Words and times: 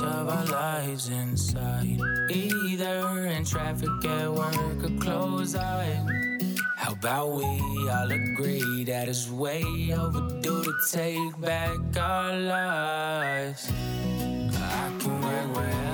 of 0.00 0.28
our 0.28 0.46
lives 0.46 1.08
inside. 1.08 2.00
Either 2.30 3.26
in 3.26 3.44
traffic 3.44 4.04
at 4.04 4.32
work 4.32 4.84
or 4.84 4.98
close 4.98 5.54
eyes. 5.54 6.58
How 6.76 6.92
about 6.92 7.32
we 7.32 7.44
all 7.88 8.10
agree 8.10 8.84
that 8.84 9.08
it's 9.08 9.30
way 9.30 9.64
overdue 9.96 10.64
to 10.64 10.72
take 10.90 11.40
back 11.40 11.78
our 11.96 12.36
lives? 12.36 13.70
I 13.70 14.90
can 14.98 15.20
work 15.22 15.93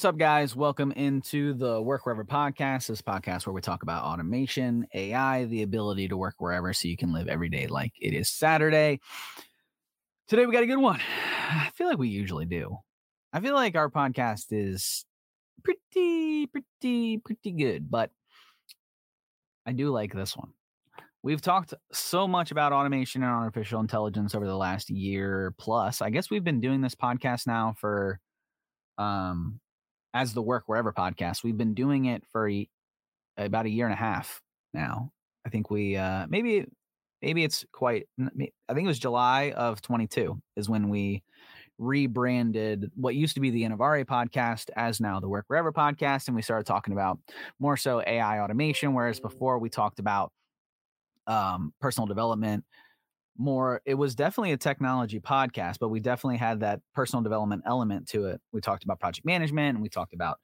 What's 0.00 0.06
up, 0.06 0.16
guys? 0.16 0.56
Welcome 0.56 0.92
into 0.92 1.52
the 1.52 1.82
Work 1.82 2.06
Wherever 2.06 2.24
podcast. 2.24 2.86
This 2.86 3.02
podcast 3.02 3.44
where 3.44 3.52
we 3.52 3.60
talk 3.60 3.82
about 3.82 4.02
automation, 4.02 4.86
AI, 4.94 5.44
the 5.44 5.62
ability 5.62 6.08
to 6.08 6.16
work 6.16 6.36
wherever 6.38 6.72
so 6.72 6.88
you 6.88 6.96
can 6.96 7.12
live 7.12 7.28
every 7.28 7.50
day 7.50 7.66
like 7.66 7.92
it 8.00 8.14
is 8.14 8.30
Saturday. 8.30 9.00
Today, 10.26 10.46
we 10.46 10.54
got 10.54 10.62
a 10.62 10.66
good 10.66 10.78
one. 10.78 11.00
I 11.50 11.70
feel 11.74 11.86
like 11.86 11.98
we 11.98 12.08
usually 12.08 12.46
do. 12.46 12.78
I 13.34 13.40
feel 13.40 13.52
like 13.52 13.76
our 13.76 13.90
podcast 13.90 14.46
is 14.52 15.04
pretty, 15.62 16.46
pretty, 16.46 17.18
pretty 17.18 17.52
good, 17.52 17.90
but 17.90 18.10
I 19.66 19.72
do 19.72 19.90
like 19.90 20.14
this 20.14 20.34
one. 20.34 20.54
We've 21.22 21.42
talked 21.42 21.74
so 21.92 22.26
much 22.26 22.52
about 22.52 22.72
automation 22.72 23.22
and 23.22 23.30
artificial 23.30 23.80
intelligence 23.80 24.34
over 24.34 24.46
the 24.46 24.56
last 24.56 24.88
year 24.88 25.52
plus. 25.58 26.00
I 26.00 26.08
guess 26.08 26.30
we've 26.30 26.42
been 26.42 26.62
doing 26.62 26.80
this 26.80 26.94
podcast 26.94 27.46
now 27.46 27.74
for 27.78 28.18
um 28.96 29.60
as 30.14 30.32
the 30.34 30.42
work 30.42 30.64
wherever 30.66 30.92
podcast. 30.92 31.44
We've 31.44 31.56
been 31.56 31.74
doing 31.74 32.06
it 32.06 32.24
for 32.32 32.48
a, 32.48 32.68
about 33.36 33.66
a 33.66 33.70
year 33.70 33.86
and 33.86 33.94
a 33.94 33.96
half 33.96 34.40
now. 34.72 35.10
I 35.46 35.48
think 35.48 35.70
we 35.70 35.96
uh 35.96 36.26
maybe 36.28 36.66
maybe 37.22 37.44
it's 37.44 37.64
quite 37.72 38.06
I 38.20 38.28
think 38.74 38.84
it 38.84 38.86
was 38.86 38.98
July 38.98 39.52
of 39.56 39.80
22 39.82 40.40
is 40.56 40.68
when 40.68 40.88
we 40.88 41.22
rebranded 41.78 42.90
what 42.94 43.14
used 43.14 43.34
to 43.34 43.40
be 43.40 43.50
the 43.50 43.62
Innovari 43.62 44.04
podcast 44.04 44.68
as 44.76 45.00
now 45.00 45.18
the 45.18 45.28
Work 45.28 45.46
Wherever 45.48 45.72
podcast 45.72 46.26
and 46.26 46.36
we 46.36 46.42
started 46.42 46.66
talking 46.66 46.92
about 46.92 47.18
more 47.58 47.76
so 47.76 48.02
AI 48.06 48.40
automation 48.40 48.92
whereas 48.92 49.18
before 49.18 49.58
we 49.58 49.70
talked 49.70 49.98
about 49.98 50.30
um 51.26 51.72
personal 51.80 52.06
development 52.06 52.64
more 53.38 53.80
it 53.86 53.94
was 53.94 54.14
definitely 54.14 54.52
a 54.52 54.56
technology 54.56 55.18
podcast 55.18 55.78
but 55.78 55.88
we 55.88 56.00
definitely 56.00 56.36
had 56.36 56.60
that 56.60 56.80
personal 56.94 57.22
development 57.22 57.62
element 57.66 58.08
to 58.08 58.26
it. 58.26 58.40
We 58.52 58.60
talked 58.60 58.84
about 58.84 59.00
project 59.00 59.24
management 59.24 59.76
and 59.76 59.82
we 59.82 59.88
talked 59.88 60.12
about 60.12 60.38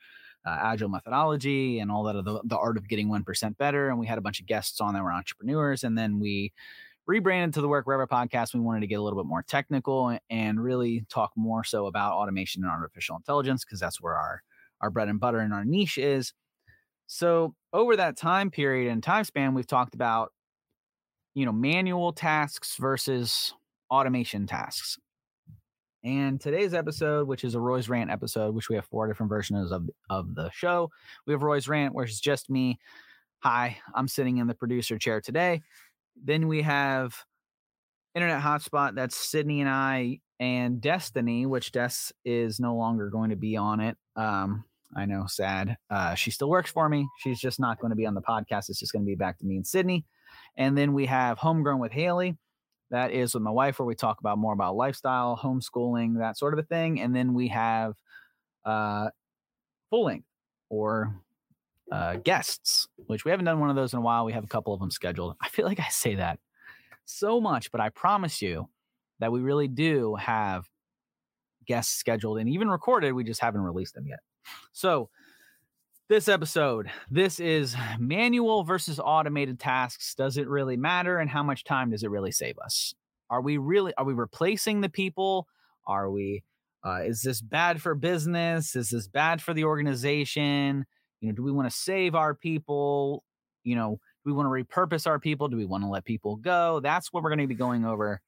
uh, 0.47 0.57
agile 0.61 0.89
methodology 0.89 1.81
and 1.81 1.91
all 1.91 2.05
that 2.05 2.25
the, 2.25 2.41
the 2.45 2.57
art 2.57 2.77
of 2.77 2.89
getting 2.89 3.09
1% 3.09 3.57
better 3.59 3.89
and 3.89 3.99
we 3.99 4.07
had 4.07 4.19
a 4.19 4.21
bunch 4.21 4.41
of 4.41 4.47
guests 4.47 4.81
on 4.81 4.95
that 4.95 5.03
were 5.03 5.13
entrepreneurs 5.13 5.83
and 5.83 5.99
then 5.99 6.21
we 6.21 6.53
rebranded 7.07 7.55
to 7.55 7.61
the 7.61 7.69
work 7.69 7.87
wherever 7.87 8.07
podcast. 8.07 8.53
We 8.53 8.61
wanted 8.61 8.81
to 8.81 8.87
get 8.87 8.97
a 8.97 9.03
little 9.03 9.19
bit 9.19 9.29
more 9.29 9.43
technical 9.43 10.19
and, 10.29 10.61
really 10.61 11.05
talk 11.09 11.33
more 11.37 11.65
so 11.65 11.87
about 11.87 12.15
automation 12.15 12.63
and 12.63 12.73
artificial 12.73 13.17
intelligence 13.17 13.65
because 13.65 13.79
that's 13.79 14.01
where 14.01 14.15
our 14.15 14.43
our 14.81 14.91
bread 14.91 15.09
and 15.09 15.21
butter 15.21 15.39
and 15.39 15.53
our 15.53 15.65
niche 15.65 15.99
is. 15.99 16.33
So 17.07 17.55
over 17.73 17.97
that 17.97 18.17
time 18.17 18.51
period 18.51 18.91
and 18.91 19.03
time 19.03 19.25
span 19.25 19.55
we've 19.55 19.67
talked 19.67 19.95
about 19.95 20.33
you 21.37 21.45
know 21.45 21.53
manual 21.53 22.13
tasks 22.13 22.77
versus 22.77 23.53
automation 23.91 24.47
tasks. 24.47 24.99
And 26.03 26.41
today's 26.41 26.73
episode 26.73 27.29
which 27.29 27.45
is 27.45 27.55
a 27.55 27.61
roy's 27.61 27.91
rant 27.91 28.11
episode 28.11 28.55
which 28.55 28.71
we 28.71 28.75
have 28.77 28.87
four 28.87 29.07
different 29.07 29.29
versions 29.29 29.71
of 29.71 29.89
of 30.09 30.35
the 30.35 30.51
show. 30.51 30.91
We 31.27 31.35
have 31.35 31.43
roy's 31.43 31.69
rant 31.69 31.95
where 31.95 32.07
it's 32.07 32.19
just 32.19 32.49
me. 32.49 32.79
Hi 33.41 33.77
i'm 33.95 34.09
sitting 34.09 34.39
in 34.39 34.47
the 34.47 34.55
producer 34.55 34.99
chair 34.99 35.21
today. 35.21 35.61
Then 36.25 36.49
we 36.49 36.63
have 36.63 37.15
internet 38.15 38.41
hotspot 38.41 38.95
that's 38.95 39.15
sydney 39.15 39.61
and 39.61 39.69
i 39.69 40.21
and 40.41 40.81
destiny 40.81 41.45
which 41.45 41.71
des 41.71 42.13
is 42.25 42.59
no 42.59 42.77
longer 42.77 43.11
going 43.11 43.29
to 43.29 43.37
be 43.37 43.59
on 43.59 43.81
it. 43.81 43.99
Um 44.17 44.65
i 44.97 45.05
know 45.05 45.27
sad. 45.27 45.77
Uh 45.91 46.15
she 46.15 46.31
still 46.31 46.49
works 46.49 46.71
for 46.71 46.89
me. 46.89 47.07
She's 47.19 47.39
just 47.39 47.61
not 47.61 47.79
going 47.79 47.91
to 47.91 47.97
be 47.97 48.07
on 48.07 48.15
the 48.15 48.23
podcast. 48.23 48.71
It's 48.71 48.81
just 48.81 48.95
going 48.95 49.05
to 49.05 49.07
be 49.07 49.17
back 49.17 49.39
to 49.41 49.45
me 49.45 49.57
and 49.57 49.67
sydney 49.67 50.07
and 50.57 50.77
then 50.77 50.93
we 50.93 51.07
have 51.07 51.39
Homegrown 51.39 51.79
with 51.79 51.93
Halie. 51.93 52.37
That 52.91 53.11
is 53.11 53.35
with 53.35 53.43
my 53.43 53.51
wife, 53.51 53.79
where 53.79 53.87
we 53.87 53.95
talk 53.95 54.21
about 54.21 54.39
more 54.39 54.53
about 54.53 54.77
lifestyle, 54.77 55.37
homeschooling, 55.37 56.19
that 56.19 56.39
sort 56.39 56.53
of 56.53 56.61
a 56.61 56.63
thing. 56.63 57.01
And 57.01 57.15
then 57.15 57.35
we 57.35 57.49
have 57.49 57.95
uh, 58.65 59.11
full 59.91 60.05
length 60.05 60.29
or 60.69 61.21
uh, 61.91 62.17
guests, 62.17 62.87
which 63.07 63.25
we 63.25 63.33
haven't 63.33 63.47
done 63.47 63.59
one 63.59 63.71
of 63.71 63.77
those 63.77 63.93
in 63.93 63.99
a 63.99 64.03
while. 64.03 64.25
We 64.25 64.33
have 64.33 64.45
a 64.45 64.49
couple 64.49 64.73
of 64.73 64.81
them 64.81 64.91
scheduled. 64.91 65.35
I 65.41 65.49
feel 65.49 65.67
like 65.67 65.81
I 65.81 65.89
say 65.89 66.15
that 66.17 66.39
so 67.05 67.41
much, 67.41 67.73
but 67.73 67.81
I 67.81 67.89
promise 67.89 68.41
you 68.41 68.69
that 69.19 69.33
we 69.33 69.41
really 69.41 69.69
do 69.69 70.15
have 70.17 70.69
guests 71.67 71.97
scheduled 71.97 72.39
and 72.39 72.49
even 72.49 72.69
recorded. 72.69 73.13
We 73.13 73.25
just 73.25 73.41
haven't 73.41 73.63
released 73.63 73.95
them 73.95 74.07
yet. 74.07 74.21
So, 74.73 75.11
this 76.09 76.29
episode, 76.29 76.89
this 77.11 77.41
is 77.41 77.75
manual 77.99 78.63
versus 78.63 79.01
automated 79.03 79.59
tasks. 79.59 80.15
Does 80.15 80.37
it 80.37 80.49
really 80.49 80.77
matter? 80.77 81.19
And 81.19 81.29
how 81.29 81.43
much 81.43 81.65
time 81.65 81.91
does 81.91 82.05
it 82.05 82.11
really 82.11 82.31
save 82.31 82.59
us? 82.59 82.95
Are 83.29 83.41
we 83.41 83.57
really, 83.57 83.93
are 83.99 84.05
we 84.05 84.15
replacing 84.15 84.81
the 84.81 84.89
people? 84.89 85.49
Are 85.85 86.09
we, 86.09 86.45
uh, 86.85 87.01
is 87.03 87.23
this 87.23 87.41
bad 87.41 87.83
for 87.83 87.97
business? 87.97 88.77
Is 88.77 88.91
this 88.91 89.09
bad 89.09 89.43
for 89.43 89.53
the 89.53 89.65
organization? 89.65 90.87
You 91.21 91.29
know, 91.29 91.35
do 91.35 91.43
we 91.43 91.51
want 91.51 91.69
to 91.69 91.77
save 91.77 92.15
our 92.15 92.35
people? 92.35 93.25
You 93.65 93.75
know, 93.75 93.99
do 94.25 94.31
we 94.31 94.33
want 94.33 94.47
to 94.47 94.65
repurpose 94.65 95.09
our 95.09 95.19
people? 95.19 95.49
Do 95.49 95.57
we 95.57 95.67
want 95.67 95.83
to 95.83 95.89
let 95.89 96.05
people 96.05 96.37
go? 96.37 96.79
That's 96.79 97.13
what 97.13 97.25
we're 97.25 97.31
going 97.31 97.41
to 97.41 97.47
be 97.49 97.55
going 97.57 97.85
over 97.85 98.21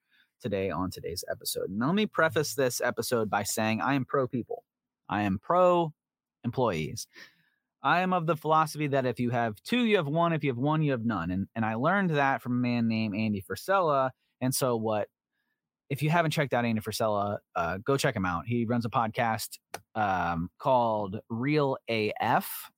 today 0.42 0.70
on 0.70 0.90
today's 0.90 1.22
episode. 1.30 1.70
Now, 1.70 1.86
let 1.86 1.94
me 1.94 2.06
preface 2.06 2.54
this 2.54 2.80
episode 2.80 3.30
by 3.30 3.44
saying 3.44 3.80
I 3.80 3.94
am 3.94 4.04
pro 4.04 4.26
people. 4.26 4.64
I 5.08 5.22
am 5.22 5.38
pro 5.38 5.92
employees. 6.42 7.06
I 7.88 8.02
am 8.02 8.12
of 8.12 8.26
the 8.26 8.36
philosophy 8.36 8.86
that 8.88 9.06
if 9.06 9.18
you 9.18 9.30
have 9.30 9.54
two, 9.62 9.86
you 9.86 9.96
have 9.96 10.06
one. 10.06 10.34
If 10.34 10.44
you 10.44 10.50
have 10.50 10.58
one, 10.58 10.82
you 10.82 10.92
have 10.92 11.06
none. 11.06 11.30
And 11.30 11.46
and 11.54 11.64
I 11.64 11.74
learned 11.74 12.10
that 12.10 12.42
from 12.42 12.52
a 12.52 12.60
man 12.60 12.86
named 12.86 13.16
Andy 13.16 13.42
Frisella. 13.42 14.10
And 14.42 14.54
so 14.54 14.76
what 14.76 15.08
if 15.88 16.02
you 16.02 16.10
haven't 16.10 16.32
checked 16.32 16.52
out 16.52 16.66
Andy 16.66 16.82
Frisella, 16.82 17.38
uh, 17.56 17.78
go 17.78 17.96
check 17.96 18.14
him 18.14 18.26
out. 18.26 18.44
He 18.46 18.66
runs 18.66 18.84
a 18.84 18.90
podcast 18.90 19.58
um, 19.94 20.50
called 20.58 21.20
Real 21.30 21.78
AF. 21.88 22.70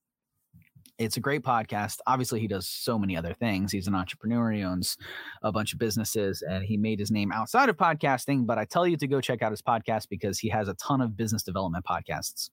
It's 0.97 1.17
a 1.17 1.21
great 1.21 1.43
podcast. 1.43 1.97
Obviously, 2.07 2.39
he 2.39 2.47
does 2.47 2.69
so 2.69 2.97
many 2.97 3.17
other 3.17 3.35
things. 3.35 3.73
He's 3.73 3.89
an 3.89 3.97
entrepreneur. 3.97 4.53
He 4.53 4.63
owns 4.63 4.97
a 5.43 5.51
bunch 5.51 5.73
of 5.73 5.81
businesses, 5.81 6.41
and 6.43 6.63
he 6.63 6.77
made 6.77 7.01
his 7.01 7.11
name 7.11 7.33
outside 7.33 7.69
of 7.69 7.77
podcasting. 7.77 8.47
But 8.47 8.59
I 8.59 8.65
tell 8.65 8.87
you 8.87 8.97
to 8.99 9.09
go 9.09 9.21
check 9.21 9.43
out 9.43 9.51
his 9.51 9.63
podcast 9.63 10.09
because 10.09 10.39
he 10.39 10.51
has 10.51 10.69
a 10.69 10.75
ton 10.75 11.01
of 11.01 11.17
business 11.17 11.43
development 11.43 11.85
podcasts 11.85 12.51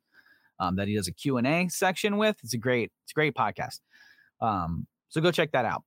um, 0.60 0.76
that 0.78 0.88
he 0.88 0.96
does 0.96 1.08
a 1.08 1.14
Q&A 1.14 1.68
section 1.70 2.18
with. 2.18 2.38
It's 2.44 2.54
a 2.54 2.58
great, 2.58 2.92
it's 3.04 3.12
a 3.12 3.16
great 3.16 3.36
podcast. 3.36 3.80
Um, 4.42 4.88
so 5.10 5.22
go 5.22 5.32
check 5.32 5.52
that 5.52 5.66
out. 5.66 5.84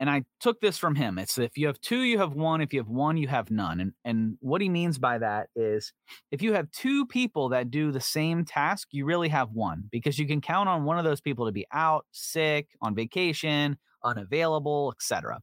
And 0.00 0.10
I 0.10 0.24
took 0.40 0.60
this 0.60 0.76
from 0.76 0.96
him. 0.96 1.18
It's 1.18 1.38
if 1.38 1.56
you 1.56 1.68
have 1.68 1.80
two, 1.80 2.02
you 2.02 2.18
have 2.18 2.32
one. 2.32 2.60
If 2.60 2.72
you 2.72 2.80
have 2.80 2.88
one, 2.88 3.16
you 3.16 3.28
have 3.28 3.50
none. 3.50 3.78
And 3.80 3.92
and 4.04 4.36
what 4.40 4.60
he 4.60 4.68
means 4.68 4.98
by 4.98 5.18
that 5.18 5.48
is 5.54 5.92
if 6.32 6.42
you 6.42 6.52
have 6.54 6.70
two 6.72 7.06
people 7.06 7.50
that 7.50 7.70
do 7.70 7.92
the 7.92 8.00
same 8.00 8.44
task, 8.44 8.88
you 8.90 9.04
really 9.04 9.28
have 9.28 9.52
one 9.52 9.84
because 9.92 10.18
you 10.18 10.26
can 10.26 10.40
count 10.40 10.68
on 10.68 10.84
one 10.84 10.98
of 10.98 11.04
those 11.04 11.20
people 11.20 11.46
to 11.46 11.52
be 11.52 11.64
out, 11.72 12.06
sick, 12.10 12.70
on 12.82 12.94
vacation, 12.96 13.78
unavailable, 14.02 14.92
etc. 14.96 15.40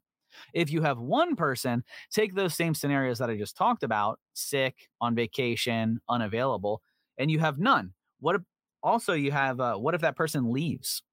If 0.53 0.69
you 0.69 0.81
have 0.81 0.99
one 0.99 1.35
person, 1.35 1.83
take 2.11 2.35
those 2.35 2.53
same 2.53 2.73
scenarios 2.73 3.19
that 3.19 3.29
I 3.29 3.37
just 3.37 3.55
talked 3.55 3.83
about, 3.83 4.19
sick, 4.33 4.89
on 4.99 5.15
vacation, 5.15 5.99
unavailable, 6.09 6.81
and 7.17 7.31
you 7.31 7.39
have 7.39 7.57
none 7.57 7.93
what 8.21 8.35
if 8.35 8.41
also 8.81 9.13
you 9.13 9.31
have 9.31 9.59
uh, 9.59 9.75
what 9.75 9.93
if 9.93 10.01
that 10.01 10.15
person 10.15 10.51
leaves? 10.51 11.03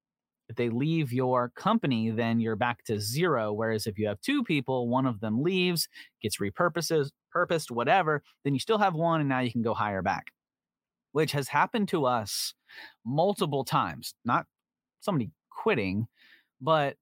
If 0.47 0.55
they 0.55 0.69
leave 0.69 1.11
your 1.13 1.51
company 1.55 2.09
then 2.09 2.39
you're 2.39 2.55
back 2.55 2.83
to 2.85 2.99
zero 2.99 3.53
whereas 3.53 3.85
if 3.85 3.99
you 3.99 4.07
have 4.07 4.21
two 4.21 4.43
people 4.43 4.87
one 4.87 5.05
of 5.05 5.19
them 5.19 5.43
leaves 5.43 5.87
gets 6.23 6.37
repurposes 6.37 7.11
purposed 7.31 7.69
whatever 7.69 8.23
then 8.43 8.53
you 8.55 8.59
still 8.59 8.79
have 8.79 8.95
one 8.95 9.19
and 9.19 9.29
now 9.29 9.39
you 9.39 9.51
can 9.51 9.61
go 9.61 9.73
hire 9.73 10.01
back. 10.01 10.27
Which 11.11 11.31
has 11.33 11.49
happened 11.49 11.89
to 11.89 12.05
us 12.05 12.53
multiple 13.05 13.63
times 13.63 14.15
not 14.25 14.45
somebody 15.01 15.31
quitting 15.51 16.07
but 16.61 16.95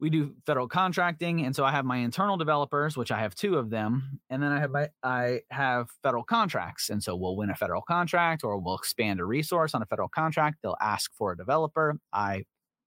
we 0.00 0.10
do 0.10 0.34
federal 0.46 0.66
contracting 0.66 1.44
and 1.44 1.54
so 1.54 1.64
i 1.64 1.70
have 1.70 1.84
my 1.84 1.98
internal 1.98 2.36
developers 2.36 2.96
which 2.96 3.12
i 3.12 3.20
have 3.20 3.34
two 3.34 3.56
of 3.56 3.70
them 3.70 4.20
and 4.30 4.42
then 4.42 4.50
i 4.50 4.58
have 4.58 4.70
my 4.70 4.88
i 5.02 5.40
have 5.50 5.88
federal 6.02 6.24
contracts 6.24 6.88
and 6.88 7.02
so 7.02 7.14
we'll 7.14 7.36
win 7.36 7.50
a 7.50 7.54
federal 7.54 7.82
contract 7.82 8.42
or 8.44 8.58
we'll 8.58 8.76
expand 8.76 9.20
a 9.20 9.24
resource 9.24 9.74
on 9.74 9.82
a 9.82 9.86
federal 9.86 10.08
contract. 10.08 10.58
They'll 10.62 10.76
ask 10.80 11.12
for 11.14 11.32
a 11.32 11.36
developer. 11.36 11.98
I 12.12 12.44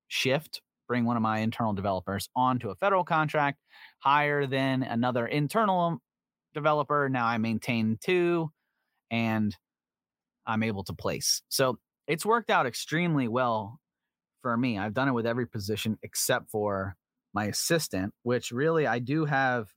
shift 0.08 0.62
bring 0.88 1.06
one 1.06 1.16
of 1.16 1.24
my 1.24 1.40
internal 1.40 1.74
developers 1.74 2.30
onto 2.36 2.70
a 2.70 2.76
federal 2.76 3.04
contract 3.04 3.60
higher 4.00 4.46
than 4.46 4.84
another 4.84 5.26
internal 5.26 6.00
developer. 6.54 7.10
Now 7.10 7.26
i 7.26 7.38
maintain 7.38 7.98
two 8.02 8.52
and 9.10 9.56
i'm 10.46 10.64
able 10.64 10.84
to 10.86 10.94
place. 10.94 11.42
So 11.50 11.80
it's 12.08 12.26
worked 12.26 12.50
out 12.50 12.66
extremely 12.66 13.28
well 13.28 13.80
for 14.42 14.58
me. 14.58 14.78
I've 14.78 14.94
done 14.94 15.08
it 15.08 15.14
with 15.14 15.26
every 15.26 15.48
position 15.48 15.98
except 16.04 16.52
for 16.52 16.96
my 17.34 17.46
assistant, 17.46 18.14
which 18.24 18.52
really 18.52 18.88
I 18.88 19.00
do 19.00 19.26
have. 19.26 19.70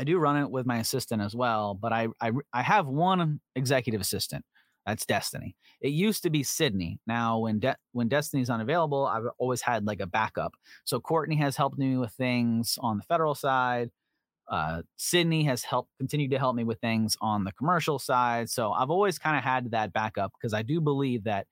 I 0.00 0.04
do 0.04 0.18
run 0.18 0.36
it 0.36 0.48
with 0.48 0.64
my 0.64 0.78
assistant 0.78 1.22
as 1.22 1.34
well, 1.34 1.74
but 1.74 1.92
I 1.92 2.08
I, 2.20 2.30
I 2.52 2.62
have 2.62 2.86
one 2.86 3.40
executive 3.56 4.00
assistant. 4.00 4.44
That's 4.86 5.04
Destiny. 5.04 5.54
It 5.82 5.90
used 5.90 6.22
to 6.22 6.30
be 6.30 6.42
Sydney. 6.42 6.98
Now, 7.06 7.40
when 7.40 7.58
De- 7.58 7.76
when 7.92 8.08
Destiny's 8.08 8.48
unavailable, 8.48 9.06
I've 9.06 9.26
always 9.36 9.60
had 9.60 9.84
like 9.86 10.00
a 10.00 10.06
backup. 10.06 10.54
So 10.84 10.98
Courtney 10.98 11.36
has 11.36 11.56
helped 11.56 11.78
me 11.78 11.98
with 11.98 12.12
things 12.12 12.78
on 12.80 12.96
the 12.96 13.02
federal 13.02 13.34
side. 13.34 13.90
Uh, 14.50 14.80
Sydney 14.96 15.44
has 15.44 15.62
helped 15.62 15.90
continued 15.98 16.30
to 16.30 16.38
help 16.38 16.56
me 16.56 16.64
with 16.64 16.80
things 16.80 17.18
on 17.20 17.44
the 17.44 17.52
commercial 17.52 17.98
side. 17.98 18.48
So 18.48 18.72
I've 18.72 18.88
always 18.88 19.18
kind 19.18 19.36
of 19.36 19.44
had 19.44 19.72
that 19.72 19.92
backup 19.92 20.32
because 20.40 20.54
I 20.54 20.62
do 20.62 20.80
believe 20.80 21.24
that 21.24 21.46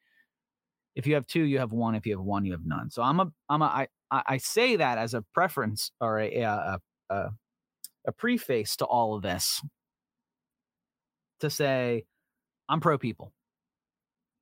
if 0.95 1.07
you 1.07 1.15
have 1.15 1.27
two, 1.27 1.43
you 1.43 1.59
have 1.59 1.73
one. 1.73 1.95
If 1.95 2.07
you 2.07 2.17
have 2.17 2.25
one, 2.25 2.47
you 2.47 2.53
have 2.53 2.65
none. 2.65 2.91
So 2.91 3.03
I'm 3.03 3.21
a 3.21 3.31
I'm 3.51 3.61
a 3.61 3.67
I 3.67 3.89
I 4.11 4.37
say 4.39 4.77
that 4.77 4.99
as 4.99 5.15
a 5.15 5.23
preference 5.35 5.91
or 6.01 6.21
a 6.21 6.41
a, 6.41 6.79
a, 7.11 7.29
a 8.07 8.13
preface 8.13 8.77
to 8.77 8.85
all 8.85 9.15
of 9.15 9.23
this 9.23 9.63
to 11.41 11.51
say 11.51 12.05
I'm 12.69 12.81
pro 12.81 12.99
people. 12.99 13.33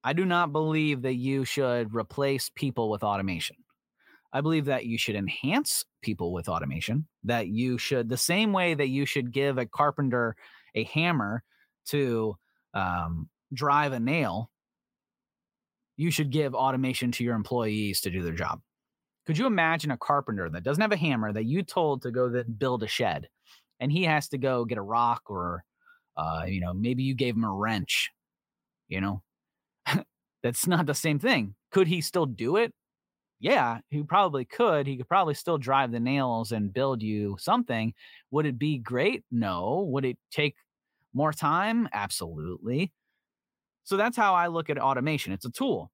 I 0.02 0.12
do 0.12 0.26
not 0.26 0.52
believe 0.52 1.02
that 1.02 1.14
you 1.14 1.44
should 1.44 1.94
replace 1.94 2.50
people 2.54 2.90
with 2.90 3.02
automation. 3.02 3.56
I 4.32 4.40
believe 4.40 4.66
that 4.66 4.84
you 4.84 4.98
should 4.98 5.14
enhance 5.14 5.84
people 6.02 6.32
with 6.32 6.48
automation, 6.48 7.06
that 7.22 7.46
you 7.48 7.78
should, 7.78 8.08
the 8.08 8.16
same 8.16 8.52
way 8.52 8.74
that 8.74 8.88
you 8.88 9.06
should 9.06 9.32
give 9.32 9.58
a 9.58 9.64
carpenter 9.64 10.36
a 10.74 10.84
hammer 10.84 11.42
to 11.86 12.34
um, 12.74 13.30
drive 13.52 13.92
a 13.92 14.00
nail, 14.00 14.50
you 15.96 16.10
should 16.10 16.30
give 16.30 16.54
automation 16.54 17.12
to 17.12 17.24
your 17.24 17.36
employees 17.36 18.00
to 18.00 18.10
do 18.10 18.22
their 18.22 18.34
job. 18.34 18.60
Could 19.26 19.38
you 19.38 19.46
imagine 19.46 19.90
a 19.90 19.96
carpenter 19.96 20.50
that 20.50 20.62
doesn't 20.64 20.80
have 20.82 20.92
a 20.92 20.96
hammer 20.96 21.32
that 21.32 21.44
you 21.46 21.62
told 21.62 22.02
to 22.02 22.10
go 22.10 22.28
then 22.28 22.54
build 22.58 22.82
a 22.82 22.88
shed 22.88 23.28
and 23.80 23.90
he 23.90 24.04
has 24.04 24.28
to 24.28 24.38
go 24.38 24.64
get 24.64 24.78
a 24.78 24.82
rock 24.82 25.22
or, 25.28 25.64
uh, 26.16 26.44
you 26.46 26.60
know, 26.60 26.74
maybe 26.74 27.02
you 27.02 27.14
gave 27.14 27.34
him 27.34 27.44
a 27.44 27.52
wrench, 27.52 28.10
you 28.88 29.00
know, 29.00 29.22
that's 30.42 30.66
not 30.66 30.86
the 30.86 30.94
same 30.94 31.18
thing. 31.18 31.54
Could 31.72 31.88
he 31.88 32.00
still 32.00 32.26
do 32.26 32.56
it? 32.56 32.72
Yeah, 33.40 33.80
he 33.90 34.02
probably 34.02 34.44
could. 34.44 34.86
He 34.86 34.96
could 34.96 35.08
probably 35.08 35.34
still 35.34 35.58
drive 35.58 35.92
the 35.92 36.00
nails 36.00 36.52
and 36.52 36.72
build 36.72 37.02
you 37.02 37.36
something. 37.38 37.92
Would 38.30 38.46
it 38.46 38.58
be 38.58 38.78
great? 38.78 39.24
No. 39.30 39.86
Would 39.90 40.04
it 40.06 40.18
take 40.30 40.56
more 41.14 41.32
time? 41.32 41.88
Absolutely. 41.92 42.92
So 43.84 43.96
that's 43.96 44.16
how 44.16 44.34
I 44.34 44.48
look 44.48 44.70
at 44.70 44.78
automation. 44.78 45.32
It's 45.32 45.44
a 45.44 45.50
tool. 45.50 45.90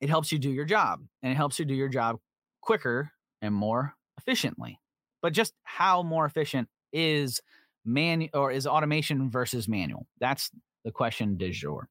It 0.00 0.08
helps 0.10 0.32
you 0.32 0.38
do 0.38 0.50
your 0.50 0.64
job 0.64 1.02
and 1.22 1.32
it 1.32 1.36
helps 1.36 1.58
you 1.58 1.64
do 1.64 1.74
your 1.74 1.88
job 1.88 2.18
quicker 2.60 3.12
and 3.42 3.54
more 3.54 3.94
efficiently. 4.18 4.80
But 5.22 5.32
just 5.32 5.54
how 5.62 6.02
more 6.02 6.24
efficient 6.24 6.68
is 6.92 7.40
man 7.84 8.28
or 8.34 8.50
is 8.50 8.66
automation 8.66 9.30
versus 9.30 9.68
manual? 9.68 10.06
That's 10.18 10.50
the 10.84 10.90
question 10.90 11.36
du 11.36 11.50
jour. 11.50 11.88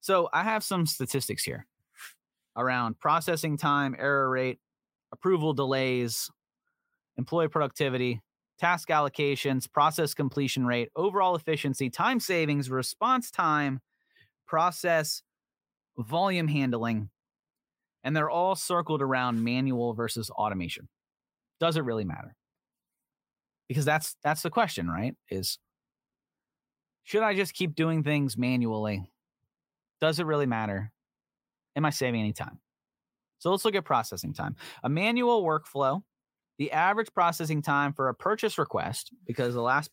So 0.00 0.28
I 0.32 0.42
have 0.42 0.62
some 0.62 0.86
statistics 0.86 1.44
here 1.44 1.66
around 2.56 2.98
processing 2.98 3.56
time, 3.56 3.96
error 3.98 4.30
rate, 4.30 4.58
approval 5.12 5.52
delays, 5.52 6.30
employee 7.16 7.48
productivity, 7.48 8.20
task 8.58 8.88
allocations, 8.88 9.70
process 9.70 10.14
completion 10.14 10.66
rate, 10.66 10.88
overall 10.96 11.34
efficiency, 11.36 11.90
time 11.90 12.20
savings, 12.20 12.70
response 12.70 13.30
time, 13.30 13.80
process 14.46 15.22
volume 15.98 16.48
handling, 16.48 17.10
and 18.06 18.16
they're 18.16 18.30
all 18.30 18.54
circled 18.54 19.02
around 19.02 19.42
manual 19.42 19.92
versus 19.92 20.30
automation. 20.30 20.88
Does 21.58 21.76
it 21.76 21.82
really 21.82 22.04
matter? 22.04 22.36
Because 23.68 23.84
that's 23.84 24.14
that's 24.22 24.42
the 24.42 24.50
question, 24.50 24.88
right? 24.88 25.16
Is 25.28 25.58
should 27.02 27.24
I 27.24 27.34
just 27.34 27.52
keep 27.52 27.74
doing 27.74 28.04
things 28.04 28.38
manually? 28.38 29.10
Does 30.00 30.20
it 30.20 30.26
really 30.26 30.46
matter? 30.46 30.92
Am 31.74 31.84
I 31.84 31.90
saving 31.90 32.20
any 32.20 32.32
time? 32.32 32.60
So 33.38 33.50
let's 33.50 33.64
look 33.64 33.74
at 33.74 33.84
processing 33.84 34.32
time. 34.32 34.54
A 34.84 34.88
manual 34.88 35.44
workflow, 35.44 36.02
the 36.58 36.70
average 36.70 37.12
processing 37.12 37.60
time 37.60 37.92
for 37.92 38.08
a 38.08 38.14
purchase 38.14 38.56
request, 38.56 39.12
because 39.26 39.54
the 39.54 39.62
last 39.62 39.90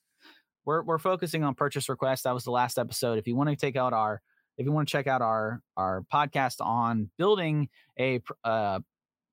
we're 0.66 0.84
we're 0.84 1.00
focusing 1.00 1.44
on 1.44 1.56
purchase 1.56 1.90
request. 1.90 2.26
That 2.26 2.36
was 2.36 2.44
the 2.44 2.52
last 2.52 2.78
episode. 2.78 3.18
If 3.18 3.26
you 3.26 3.36
want 3.36 3.50
to 3.50 3.56
take 3.56 3.76
out 3.76 3.92
our 3.92 4.22
if 4.58 4.66
you 4.66 4.72
want 4.72 4.88
to 4.88 4.92
check 4.92 5.08
out 5.08 5.22
our 5.22 5.62
our 5.78 6.06
podcast 6.14 6.62
on 6.62 7.10
building 7.18 7.70
a 8.00 8.22
uh, 8.44 8.80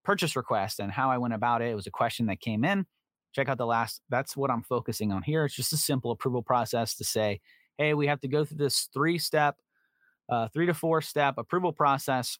purchase 0.04 0.36
request 0.36 0.80
and 0.80 0.90
how 0.90 1.10
I 1.10 1.18
went 1.18 1.34
about 1.34 1.62
it, 1.62 1.70
it 1.70 1.74
was 1.74 1.86
a 1.86 1.90
question 1.90 2.26
that 2.26 2.40
came 2.40 2.64
in. 2.64 2.86
Check 3.32 3.48
out 3.48 3.58
the 3.58 3.66
last. 3.66 4.00
That's 4.08 4.36
what 4.36 4.50
I'm 4.50 4.62
focusing 4.62 5.12
on 5.12 5.22
here. 5.22 5.44
It's 5.44 5.54
just 5.54 5.72
a 5.72 5.76
simple 5.76 6.10
approval 6.10 6.42
process 6.42 6.96
to 6.96 7.04
say, 7.04 7.40
hey, 7.78 7.94
we 7.94 8.06
have 8.06 8.20
to 8.20 8.28
go 8.28 8.44
through 8.44 8.58
this 8.58 8.88
three 8.92 9.18
step, 9.18 9.56
uh, 10.28 10.48
three 10.48 10.66
to 10.66 10.74
four 10.74 11.00
step 11.00 11.34
approval 11.38 11.72
process. 11.72 12.38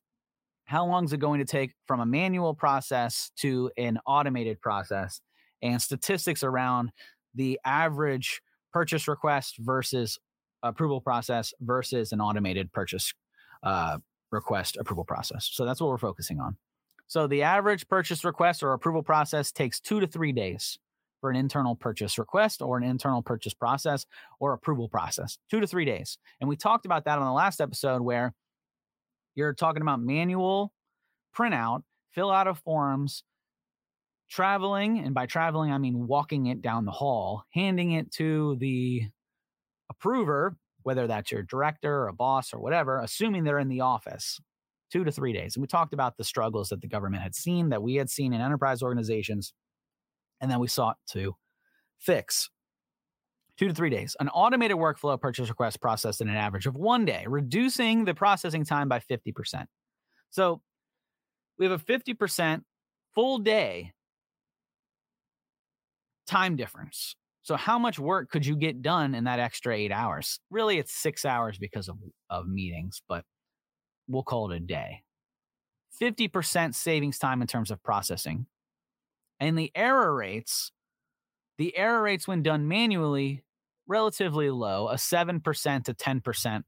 How 0.64 0.86
long 0.86 1.04
is 1.04 1.12
it 1.12 1.18
going 1.18 1.40
to 1.40 1.44
take 1.44 1.74
from 1.86 2.00
a 2.00 2.06
manual 2.06 2.54
process 2.54 3.30
to 3.38 3.70
an 3.76 3.98
automated 4.06 4.60
process? 4.60 5.20
And 5.62 5.80
statistics 5.82 6.42
around 6.42 6.90
the 7.34 7.60
average 7.64 8.40
purchase 8.72 9.06
request 9.08 9.56
versus 9.58 10.18
approval 10.62 11.00
process 11.00 11.52
versus 11.60 12.12
an 12.12 12.20
automated 12.20 12.72
purchase 12.72 13.12
uh, 13.62 13.99
request 14.30 14.76
approval 14.78 15.04
process. 15.04 15.49
So 15.52 15.64
that's 15.64 15.80
what 15.80 15.90
we're 15.90 15.99
focusing 15.99 16.40
on. 16.40 16.56
So 17.06 17.26
the 17.26 17.42
average 17.42 17.88
purchase 17.88 18.25
request 18.25 18.62
or 18.62 18.73
approval 18.73 19.02
process 19.02 19.50
takes 19.50 19.80
two 19.80 20.00
to 20.00 20.06
three 20.06 20.32
days 20.32 20.78
for 21.20 21.30
an 21.30 21.37
internal 21.37 21.75
purchase 21.75 22.18
request 22.18 22.62
or 22.62 22.78
an 22.78 22.85
internal 22.85 23.23
purchase 23.23 23.52
process 23.52 24.06
or 24.38 24.52
approval 24.52 24.88
process, 24.88 25.38
two 25.50 25.61
to 25.61 25.66
three 25.66 25.85
days. 25.85 26.18
And 26.40 26.49
we 26.49 26.56
talked 26.56 26.87
about 26.87 27.04
that 27.04 27.18
on 27.18 27.25
the 27.25 27.32
last 27.32 27.61
episode 27.61 28.00
where 28.00 28.32
you're 29.35 29.52
talking 29.54 29.82
about 29.82 30.00
manual 30.00 30.73
printout, 31.37 31.82
fill 32.12 32.30
out 32.30 32.46
of 32.46 32.58
forms, 32.61 33.23
traveling, 34.30 35.00
and 35.00 35.14
by 35.14 35.26
traveling, 35.26 35.73
I 35.73 35.78
mean 35.78 36.06
walking 36.06 36.46
it 36.46 36.62
down 36.62 36.85
the 36.85 36.92
hall, 36.92 37.44
handing 37.52 37.92
it 37.92 38.12
to 38.12 38.56
the 38.61 39.08
approver, 39.90 40.56
whether 40.82 41.06
that's 41.06 41.30
your 41.30 41.42
director 41.42 42.02
or 42.02 42.09
a 42.09 42.14
boss 42.14 42.54
or 42.54 42.61
whatever, 42.61 42.99
assuming 43.00 43.44
they're 43.44 43.59
in 43.59 43.68
the 43.68 43.82
office 43.82 44.40
two 44.90 45.04
to 45.04 45.12
three 45.12 45.32
days. 45.32 45.54
And 45.54 45.62
we 45.62 45.66
talked 45.66 45.92
about 45.92 46.16
the 46.16 46.25
struggles 46.25 46.70
that 46.70 46.80
the 46.80 46.88
government 46.88 47.23
had 47.23 47.35
seen, 47.35 47.68
that 47.68 47.82
we 47.82 47.97
had 47.97 48.11
seen 48.11 48.32
in 48.32 48.40
enterprise 48.40 48.82
organizations, 48.82 49.52
and 50.40 50.50
then 50.50 50.59
we 50.59 50.68
sought 50.68 50.97
to 51.11 51.37
fix. 51.99 52.49
Two 53.56 53.68
to 53.68 53.75
three 53.75 53.90
days. 53.90 54.16
An 54.18 54.30
automated 54.30 54.78
workflow 54.78 55.20
purchase 55.20 55.50
request 55.50 55.82
processed 55.82 56.23
in 56.23 56.30
an 56.30 56.37
average 56.37 56.66
of 56.66 56.76
one 56.76 57.04
day, 57.04 57.25
reducing 57.28 58.06
the 58.06 58.14
processing 58.14 58.64
time 58.64 58.88
by 58.88 59.00
50%. 59.00 59.66
So 60.30 60.62
we 61.59 61.66
have 61.66 61.78
a 61.78 61.85
50% 61.85 62.62
full 63.14 63.38
day 63.38 63.92
time 66.26 66.56
difference 66.56 67.16
so 67.42 67.56
how 67.56 67.78
much 67.78 67.99
work 67.99 68.30
could 68.30 68.44
you 68.44 68.56
get 68.56 68.82
done 68.82 69.14
in 69.14 69.25
that 69.25 69.38
extra 69.38 69.75
eight 69.75 69.92
hours? 69.92 70.40
Really, 70.50 70.78
it's 70.78 70.94
six 70.94 71.25
hours 71.25 71.59
because 71.59 71.88
of, 71.88 71.97
of 72.28 72.47
meetings, 72.47 73.02
but 73.09 73.25
we'll 74.09 74.23
call 74.23 74.50
it 74.50 74.56
a 74.56 74.61
day. 74.61 75.02
50% 76.00 76.75
savings 76.75 77.18
time 77.18 77.40
in 77.40 77.49
terms 77.49 77.70
of 77.70 77.82
processing. 77.82 78.47
And 79.38 79.59
the 79.59 79.70
error 79.75 80.14
rates, 80.14 80.73
the 81.59 81.76
error 81.76 82.02
rates 82.02 82.28
when 82.28 82.42
done 82.42 82.68
manually, 82.68 83.42
relatively 83.87 84.50
low, 84.50 84.88
a 84.88 84.94
7% 84.94 85.85
to 85.85 85.94
10% 85.94 86.62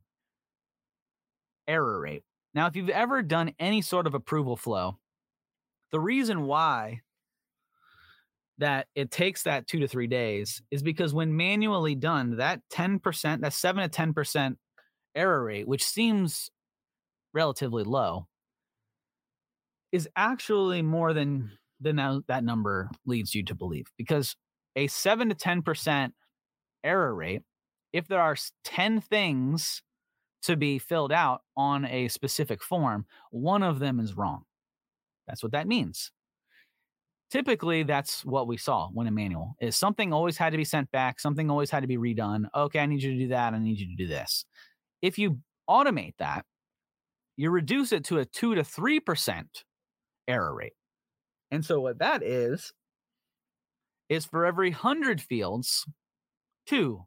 error 1.69 2.01
rate. 2.01 2.23
Now, 2.55 2.67
if 2.67 2.77
you've 2.77 2.91
ever 2.91 3.23
done 3.23 3.53
any 3.59 3.83
sort 3.83 4.07
of 4.07 4.15
approval 4.15 4.57
flow, 4.57 4.99
the 5.91 6.01
reason 6.01 6.43
why 6.47 7.01
that 8.59 8.87
it 8.95 9.11
takes 9.11 9.43
that 9.45 9.67
two 9.67 9.81
to 9.81 9.89
three 9.89 10.07
days 10.07 10.63
is 10.71 10.83
because 10.83 11.15
when 11.15 11.37
manually 11.37 11.95
done, 11.95 12.37
that 12.37 12.61
10%, 12.73 13.41
that 13.41 13.53
seven 13.53 13.89
to 13.89 13.89
10% 13.89 14.57
error 15.15 15.45
rate, 15.45 15.67
which 15.67 15.85
seems 15.85 16.51
relatively 17.33 17.85
low, 17.85 18.27
is 19.91 20.09
actually 20.17 20.83
more 20.83 21.13
than 21.13 21.51
than 21.81 21.97
that, 21.97 22.23
that 22.29 22.45
number 22.45 22.91
leads 23.07 23.35
you 23.35 23.43
to 23.43 23.55
believe 23.55 23.87
because 23.99 24.37
a 24.77 24.87
7 24.87 25.29
to 25.29 25.35
10% 25.35 26.13
error 26.85 27.15
rate 27.15 27.43
if 27.93 28.07
there 28.07 28.21
are 28.21 28.37
10 28.65 29.01
things 29.01 29.83
to 30.43 30.57
be 30.57 30.79
filled 30.79 31.13
out 31.13 31.43
on 31.57 31.85
a 31.85 32.09
specific 32.09 32.63
form 32.63 33.05
one 33.31 33.63
of 33.63 33.81
them 33.81 34.01
is 34.01 34.17
wrong. 34.17 34.45
That's 35.27 35.43
what 35.43 35.53
that 35.53 35.67
means 35.67 36.11
typically 37.33 37.83
that's 37.83 38.25
what 38.25 38.47
we 38.47 38.57
saw 38.57 38.89
when 38.93 39.07
a 39.07 39.11
manual 39.11 39.57
is 39.61 39.75
something 39.75 40.13
always 40.13 40.37
had 40.37 40.51
to 40.51 40.59
be 40.59 40.65
sent 40.65 40.91
back 40.93 41.19
something 41.19 41.51
always 41.51 41.71
had 41.71 41.81
to 41.81 41.87
be 41.89 41.97
redone. 41.97 42.45
Okay 42.55 42.79
i 42.79 42.87
need 42.87 43.03
you 43.03 43.13
to 43.13 43.19
do 43.19 43.29
that 43.29 43.55
i 43.55 43.59
need 43.59 43.81
you 43.81 43.87
to 43.87 43.97
do 43.97 44.07
this. 44.07 44.45
If 45.01 45.19
you 45.19 45.39
automate 45.69 46.15
that 46.19 46.45
you 47.37 47.51
reduce 47.51 47.93
it 47.93 48.05
to 48.05 48.19
a 48.19 48.25
2 48.25 48.55
to 48.57 48.63
3% 48.63 49.45
error 50.29 50.55
rate. 50.55 50.75
And 51.51 51.65
so 51.65 51.81
what 51.81 51.99
that 51.99 52.23
is 52.23 52.73
is 54.09 54.25
for 54.25 54.45
every 54.45 54.71
100 54.71 55.21
fields, 55.21 55.87
2 56.67 57.03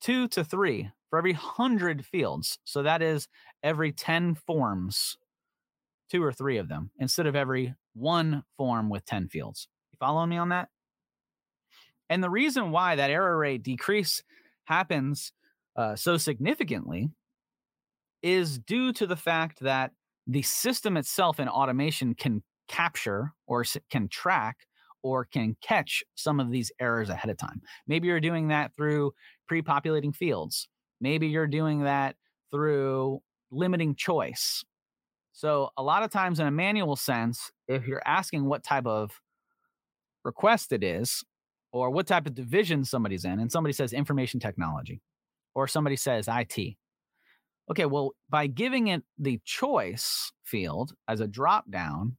2 0.00 0.28
to 0.28 0.44
3 0.44 0.90
for 1.10 1.18
every 1.18 1.32
100 1.32 2.04
fields. 2.04 2.58
So 2.64 2.82
that 2.82 3.02
is 3.02 3.28
every 3.62 3.92
10 3.92 4.36
forms, 4.36 5.16
2 6.10 6.22
or 6.22 6.32
3 6.32 6.58
of 6.58 6.68
them 6.68 6.90
instead 6.98 7.26
of 7.26 7.34
every 7.34 7.74
one 7.98 8.44
form 8.56 8.88
with 8.88 9.04
10 9.04 9.28
fields. 9.28 9.68
You 9.92 9.96
following 9.98 10.30
me 10.30 10.36
on 10.36 10.50
that? 10.50 10.68
And 12.08 12.22
the 12.22 12.30
reason 12.30 12.70
why 12.70 12.96
that 12.96 13.10
error 13.10 13.36
rate 13.36 13.62
decrease 13.62 14.22
happens 14.64 15.32
uh, 15.76 15.96
so 15.96 16.16
significantly 16.16 17.10
is 18.22 18.58
due 18.58 18.92
to 18.92 19.06
the 19.06 19.16
fact 19.16 19.60
that 19.60 19.92
the 20.26 20.42
system 20.42 20.96
itself 20.96 21.40
in 21.40 21.48
automation 21.48 22.14
can 22.14 22.42
capture 22.68 23.32
or 23.46 23.64
can 23.90 24.08
track 24.08 24.58
or 25.02 25.24
can 25.24 25.56
catch 25.62 26.02
some 26.14 26.40
of 26.40 26.50
these 26.50 26.72
errors 26.80 27.08
ahead 27.08 27.30
of 27.30 27.38
time. 27.38 27.62
Maybe 27.86 28.08
you're 28.08 28.20
doing 28.20 28.48
that 28.48 28.74
through 28.74 29.12
pre 29.46 29.62
populating 29.62 30.12
fields. 30.12 30.68
Maybe 31.00 31.28
you're 31.28 31.46
doing 31.46 31.84
that 31.84 32.16
through 32.50 33.20
limiting 33.50 33.94
choice. 33.94 34.64
So, 35.32 35.70
a 35.76 35.82
lot 35.82 36.02
of 36.02 36.10
times 36.10 36.40
in 36.40 36.46
a 36.46 36.50
manual 36.50 36.96
sense, 36.96 37.52
if 37.68 37.86
you're 37.86 38.02
asking 38.06 38.44
what 38.44 38.64
type 38.64 38.86
of 38.86 39.20
request 40.24 40.72
it 40.72 40.82
is 40.82 41.24
or 41.72 41.90
what 41.90 42.06
type 42.06 42.26
of 42.26 42.34
division 42.34 42.84
somebody's 42.84 43.24
in, 43.24 43.38
and 43.38 43.52
somebody 43.52 43.72
says 43.72 43.92
information 43.92 44.40
technology 44.40 45.00
or 45.54 45.68
somebody 45.68 45.96
says 45.96 46.28
IT, 46.28 46.76
Okay, 47.70 47.84
well, 47.84 48.12
by 48.30 48.46
giving 48.46 48.88
it 48.88 49.02
the 49.18 49.40
choice 49.44 50.32
field 50.42 50.92
as 51.06 51.20
a 51.20 51.26
drop 51.26 51.70
down, 51.70 52.16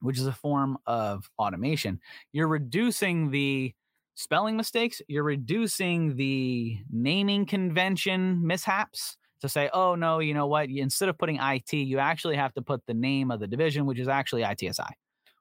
which 0.00 0.18
is 0.18 0.26
a 0.26 0.32
form 0.32 0.76
of 0.86 1.30
automation, 1.38 2.00
you're 2.32 2.48
reducing 2.48 3.30
the 3.30 3.72
spelling 4.14 4.56
mistakes, 4.56 5.00
you're 5.08 5.24
reducing 5.24 6.16
the 6.16 6.78
naming 6.90 7.46
convention 7.46 8.46
mishaps 8.46 9.16
to 9.40 9.48
say, 9.48 9.70
oh, 9.72 9.94
no, 9.94 10.18
you 10.18 10.34
know 10.34 10.46
what? 10.46 10.68
Instead 10.68 11.08
of 11.08 11.18
putting 11.18 11.38
IT, 11.40 11.72
you 11.72 11.98
actually 11.98 12.36
have 12.36 12.52
to 12.54 12.62
put 12.62 12.82
the 12.86 12.94
name 12.94 13.30
of 13.30 13.40
the 13.40 13.46
division, 13.46 13.86
which 13.86 13.98
is 13.98 14.08
actually 14.08 14.42
ITSI. 14.42 14.90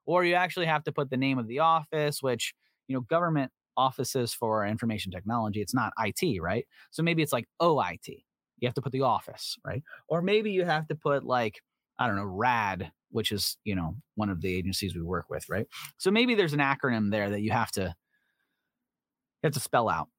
Or 0.05 0.23
you 0.23 0.35
actually 0.35 0.67
have 0.67 0.83
to 0.85 0.91
put 0.91 1.09
the 1.09 1.17
name 1.17 1.37
of 1.37 1.47
the 1.47 1.59
office, 1.59 2.21
which, 2.21 2.53
you 2.87 2.95
know, 2.95 3.01
government 3.01 3.51
offices 3.75 4.33
for 4.33 4.65
information 4.65 5.11
technology, 5.11 5.61
it's 5.61 5.73
not 5.73 5.93
IT, 5.99 6.41
right? 6.41 6.65
So 6.91 7.03
maybe 7.03 7.21
it's 7.21 7.33
like 7.33 7.45
OIT 7.61 8.23
you 8.59 8.67
have 8.67 8.75
to 8.75 8.81
put 8.81 8.91
the 8.91 9.01
office, 9.01 9.57
right? 9.65 9.83
Or 10.07 10.21
maybe 10.21 10.51
you 10.51 10.65
have 10.65 10.87
to 10.87 10.95
put 10.95 11.23
like, 11.23 11.61
I 11.99 12.07
don't 12.07 12.15
know, 12.15 12.25
RAD, 12.25 12.91
which 13.11 13.31
is, 13.31 13.57
you 13.63 13.75
know, 13.75 13.95
one 14.15 14.29
of 14.29 14.41
the 14.41 14.53
agencies 14.53 14.95
we 14.95 15.01
work 15.01 15.29
with, 15.29 15.47
right? 15.49 15.67
So 15.97 16.11
maybe 16.11 16.35
there's 16.35 16.53
an 16.53 16.59
acronym 16.59 17.11
there 17.11 17.29
that 17.29 17.41
you 17.41 17.51
have 17.51 17.71
to 17.73 17.81
you 17.81 19.47
have 19.47 19.53
to 19.53 19.59
spell 19.59 19.87
out. 19.87 20.09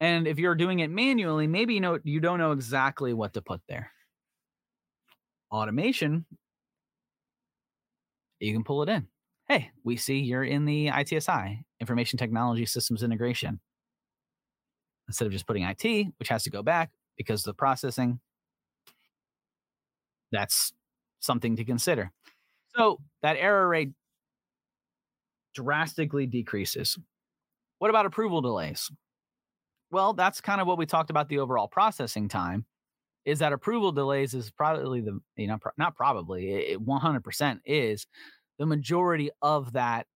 And 0.00 0.26
if 0.26 0.38
you're 0.38 0.54
doing 0.54 0.80
it 0.80 0.90
manually, 0.90 1.46
maybe 1.46 1.74
you 1.74 1.80
know 1.80 1.98
you 2.02 2.20
don't 2.20 2.38
know 2.38 2.52
exactly 2.52 3.12
what 3.12 3.34
to 3.34 3.42
put 3.42 3.60
there. 3.68 3.90
Automation, 5.50 6.26
you 8.40 8.52
can 8.52 8.64
pull 8.64 8.82
it 8.82 8.88
in. 8.88 9.06
Hey, 9.48 9.70
we 9.84 9.96
see 9.96 10.18
you're 10.20 10.44
in 10.44 10.64
the 10.64 10.88
ITSI, 10.88 11.64
Information 11.80 12.18
Technology 12.18 12.66
Systems 12.66 13.02
Integration. 13.02 13.60
Instead 15.06 15.26
of 15.26 15.32
just 15.32 15.46
putting 15.46 15.64
IT, 15.64 16.06
which 16.18 16.28
has 16.28 16.42
to 16.44 16.50
go 16.50 16.62
back, 16.62 16.90
because 17.16 17.42
the 17.42 17.54
processing 17.54 18.20
that's 20.32 20.72
something 21.20 21.56
to 21.56 21.64
consider 21.64 22.10
so 22.76 22.98
that 23.22 23.36
error 23.38 23.68
rate 23.68 23.92
drastically 25.54 26.26
decreases 26.26 26.98
what 27.78 27.88
about 27.88 28.04
approval 28.04 28.40
delays 28.40 28.90
well 29.94 30.12
that's 30.12 30.40
kind 30.40 30.60
of 30.60 30.66
what 30.66 30.76
we 30.76 30.84
talked 30.84 31.08
about 31.08 31.28
the 31.28 31.38
overall 31.38 31.68
processing 31.68 32.28
time 32.28 32.66
is 33.24 33.38
that 33.38 33.52
approval 33.52 33.92
delays 33.92 34.34
is 34.34 34.50
probably 34.50 35.00
the 35.00 35.20
you 35.36 35.46
know 35.46 35.56
not 35.78 35.94
probably 35.94 36.50
it 36.50 36.84
100% 36.84 37.60
is 37.64 38.06
the 38.58 38.66
majority 38.66 39.30
of 39.40 39.72
that 39.72 40.06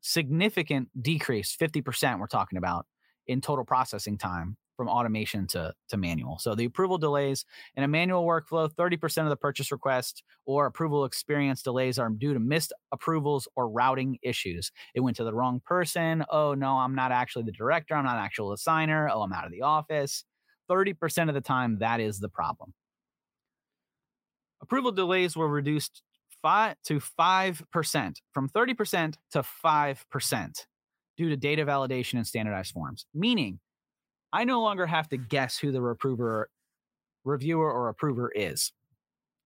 significant 0.00 0.88
decrease 1.00 1.56
50% 1.60 2.18
we're 2.18 2.26
talking 2.26 2.58
about 2.58 2.86
in 3.26 3.40
total 3.40 3.64
processing 3.64 4.16
time 4.16 4.56
from 4.76 4.88
automation 4.88 5.46
to, 5.48 5.72
to 5.88 5.96
manual. 5.96 6.38
So 6.38 6.54
the 6.54 6.64
approval 6.64 6.98
delays 6.98 7.44
in 7.76 7.84
a 7.84 7.88
manual 7.88 8.24
workflow, 8.24 8.70
30% 8.70 9.22
of 9.22 9.28
the 9.28 9.36
purchase 9.36 9.70
request 9.72 10.22
or 10.44 10.66
approval 10.66 11.04
experience 11.04 11.62
delays 11.62 11.98
are 11.98 12.10
due 12.10 12.34
to 12.34 12.40
missed 12.40 12.72
approvals 12.92 13.48
or 13.56 13.68
routing 13.68 14.18
issues. 14.22 14.70
It 14.94 15.00
went 15.00 15.16
to 15.18 15.24
the 15.24 15.34
wrong 15.34 15.60
person. 15.64 16.24
Oh, 16.30 16.54
no, 16.54 16.76
I'm 16.76 16.94
not 16.94 17.12
actually 17.12 17.44
the 17.44 17.52
director. 17.52 17.94
I'm 17.94 18.04
not 18.04 18.16
an 18.16 18.24
actual 18.24 18.54
assigner. 18.54 19.08
Oh, 19.12 19.22
I'm 19.22 19.32
out 19.32 19.46
of 19.46 19.52
the 19.52 19.62
office. 19.62 20.24
30% 20.70 21.28
of 21.28 21.34
the 21.34 21.40
time, 21.40 21.78
that 21.80 22.00
is 22.00 22.18
the 22.18 22.28
problem. 22.28 22.72
Approval 24.62 24.92
delays 24.92 25.36
were 25.36 25.48
reduced 25.48 26.02
five 26.40 26.76
to 26.84 27.00
5% 27.00 28.16
from 28.32 28.48
30% 28.48 29.14
to 29.32 29.42
5% 29.64 30.66
due 31.16 31.28
to 31.28 31.36
data 31.36 31.64
validation 31.64 32.14
and 32.14 32.26
standardized 32.26 32.72
forms, 32.72 33.06
meaning 33.14 33.60
I 34.32 34.44
no 34.44 34.62
longer 34.62 34.86
have 34.86 35.08
to 35.10 35.16
guess 35.16 35.58
who 35.58 35.72
the 35.72 35.82
approver, 35.82 36.50
reviewer 37.24 37.70
or 37.70 37.88
approver 37.88 38.32
is. 38.34 38.72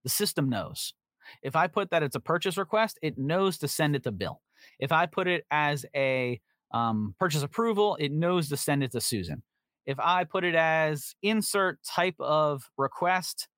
The 0.05 0.11
system 0.11 0.49
knows. 0.49 0.95
If 1.43 1.57
I 1.57 1.67
put 1.67 1.91
that 1.91 2.03
it's 2.03 2.17
a 2.17 2.21
purchase 2.21 2.57
request, 2.57 2.99
it 3.03 3.19
knows 3.19 3.59
to 3.59 3.69
send 3.69 3.97
it 3.97 4.05
to 4.05 4.13
Bill. 4.13 4.41
If 4.79 4.93
I 4.93 5.07
put 5.07 5.27
it 5.27 5.45
as 5.51 5.85
a 5.95 6.41
um, 6.73 7.15
purchase 7.19 7.43
approval, 7.43 7.97
it 7.99 8.13
knows 8.13 8.49
to 8.51 8.57
send 8.57 8.83
it 8.83 8.93
to 8.93 9.01
Susan. 9.01 9.43
If 9.87 9.99
I 10.01 10.25
put 10.25 10.45
it 10.45 10.55
as 10.55 11.15
insert 11.23 11.79
type 11.85 12.17
of 12.19 12.71
request, 12.77 13.49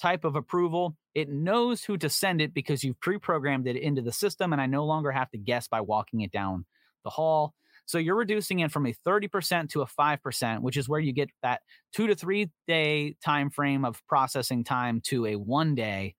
type 0.00 0.24
of 0.24 0.36
approval, 0.36 0.96
it 1.14 1.28
knows 1.28 1.84
who 1.84 1.96
to 1.98 2.08
send 2.08 2.40
it 2.40 2.54
because 2.54 2.82
you've 2.82 3.00
pre 3.00 3.18
programmed 3.18 3.66
it 3.66 3.76
into 3.76 4.02
the 4.02 4.12
system. 4.12 4.52
And 4.52 4.60
I 4.60 4.66
no 4.66 4.84
longer 4.84 5.10
have 5.10 5.30
to 5.30 5.38
guess 5.38 5.68
by 5.68 5.80
walking 5.80 6.20
it 6.20 6.32
down 6.32 6.66
the 7.04 7.10
hall. 7.10 7.54
So 7.86 7.98
you're 7.98 8.16
reducing 8.16 8.60
it 8.60 8.70
from 8.70 8.86
a 8.86 8.94
30% 9.06 9.70
to 9.70 9.82
a 9.82 9.86
5%, 9.86 10.60
which 10.60 10.76
is 10.76 10.88
where 10.88 11.00
you 11.00 11.12
get 11.12 11.30
that 11.42 11.60
two 11.92 12.06
to 12.06 12.14
three 12.14 12.50
day 12.66 13.16
time 13.24 13.50
frame 13.50 13.84
of 13.84 14.00
processing 14.06 14.64
time 14.64 15.00
to 15.06 15.26
a 15.26 15.36
one 15.36 15.74
day 15.74 16.14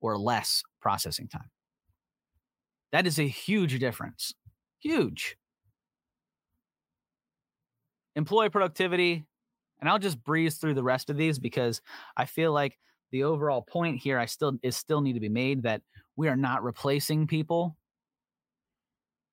or 0.00 0.18
less 0.18 0.62
processing 0.80 1.28
time. 1.28 1.50
That 2.92 3.06
is 3.06 3.18
a 3.18 3.26
huge 3.26 3.78
difference. 3.78 4.34
Huge. 4.80 5.36
Employee 8.14 8.50
productivity, 8.50 9.24
and 9.80 9.88
I'll 9.88 9.98
just 9.98 10.22
breeze 10.22 10.56
through 10.56 10.74
the 10.74 10.82
rest 10.82 11.08
of 11.08 11.16
these 11.16 11.38
because 11.38 11.80
I 12.16 12.26
feel 12.26 12.52
like 12.52 12.78
the 13.10 13.24
overall 13.24 13.62
point 13.62 13.98
here 13.98 14.18
I 14.18 14.26
still 14.26 14.58
is 14.62 14.76
still 14.76 15.00
need 15.00 15.14
to 15.14 15.20
be 15.20 15.30
made 15.30 15.62
that 15.62 15.82
we 16.16 16.28
are 16.28 16.36
not 16.36 16.62
replacing 16.62 17.26
people 17.26 17.76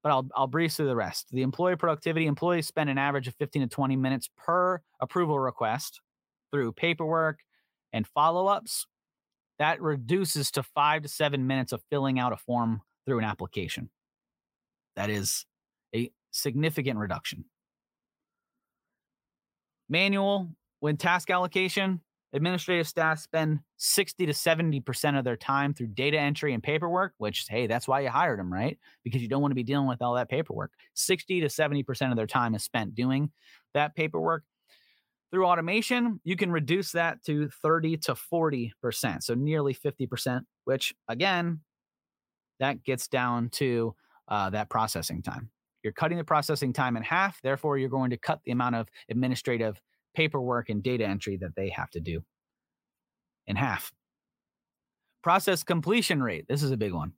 but 0.03 0.11
I'll 0.11 0.27
I'll 0.35 0.47
breeze 0.47 0.75
through 0.75 0.87
the 0.87 0.95
rest. 0.95 1.27
The 1.31 1.41
employee 1.41 1.75
productivity 1.75 2.25
employees 2.25 2.67
spend 2.67 2.89
an 2.89 2.97
average 2.97 3.27
of 3.27 3.35
15 3.35 3.63
to 3.63 3.67
20 3.67 3.95
minutes 3.95 4.29
per 4.37 4.81
approval 4.99 5.39
request 5.39 6.01
through 6.51 6.73
paperwork 6.73 7.39
and 7.93 8.07
follow-ups. 8.07 8.85
That 9.59 9.81
reduces 9.81 10.51
to 10.51 10.63
5 10.63 11.03
to 11.03 11.09
7 11.09 11.45
minutes 11.45 11.73
of 11.73 11.81
filling 11.89 12.17
out 12.17 12.31
a 12.31 12.37
form 12.37 12.81
through 13.05 13.19
an 13.19 13.25
application. 13.25 13.89
That 14.95 15.09
is 15.09 15.45
a 15.93 16.11
significant 16.31 16.99
reduction. 16.99 17.45
Manual 19.89 20.49
when 20.79 20.97
task 20.97 21.29
allocation 21.29 22.01
Administrative 22.31 22.87
staff 22.87 23.19
spend 23.19 23.59
60 23.77 24.27
to 24.27 24.33
70% 24.33 25.17
of 25.17 25.25
their 25.25 25.35
time 25.35 25.73
through 25.73 25.87
data 25.87 26.19
entry 26.19 26.53
and 26.53 26.61
paperwork, 26.61 27.13
which, 27.17 27.45
hey, 27.49 27.65
that's 27.65 27.87
why 27.87 28.01
you 28.01 28.09
hired 28.09 28.37
them, 28.37 28.53
right? 28.53 28.77
Because 29.03 29.21
you 29.21 29.27
don't 29.27 29.41
want 29.41 29.51
to 29.51 29.55
be 29.55 29.63
dealing 29.63 29.87
with 29.87 30.01
all 30.01 30.13
that 30.13 30.29
paperwork. 30.29 30.71
60 30.93 31.41
to 31.41 31.47
70% 31.47 32.11
of 32.11 32.17
their 32.17 32.27
time 32.27 32.53
is 32.53 32.63
spent 32.63 32.93
doing 32.93 33.31
that 33.73 33.95
paperwork. 33.95 34.43
Through 35.31 35.45
automation, 35.45 36.19
you 36.23 36.35
can 36.35 36.51
reduce 36.51 36.91
that 36.91 37.23
to 37.25 37.49
30 37.63 37.97
to 37.97 38.13
40%, 38.13 38.71
so 39.23 39.33
nearly 39.33 39.73
50%, 39.73 40.41
which 40.65 40.93
again, 41.07 41.61
that 42.59 42.83
gets 42.83 43.07
down 43.07 43.49
to 43.49 43.95
uh, 44.27 44.49
that 44.51 44.69
processing 44.69 45.21
time. 45.21 45.49
You're 45.83 45.93
cutting 45.93 46.17
the 46.17 46.23
processing 46.23 46.73
time 46.73 46.97
in 46.97 47.03
half. 47.03 47.41
Therefore, 47.41 47.77
you're 47.77 47.89
going 47.89 48.09
to 48.09 48.17
cut 48.17 48.41
the 48.43 48.51
amount 48.51 48.75
of 48.75 48.87
administrative 49.09 49.79
paperwork 50.15 50.69
and 50.69 50.83
data 50.83 51.05
entry 51.05 51.37
that 51.37 51.55
they 51.55 51.69
have 51.69 51.89
to 51.91 51.99
do 51.99 52.23
in 53.47 53.55
half. 53.55 53.91
Process 55.23 55.63
completion 55.63 56.23
rate. 56.23 56.45
This 56.47 56.63
is 56.63 56.71
a 56.71 56.77
big 56.77 56.93
one. 56.93 57.13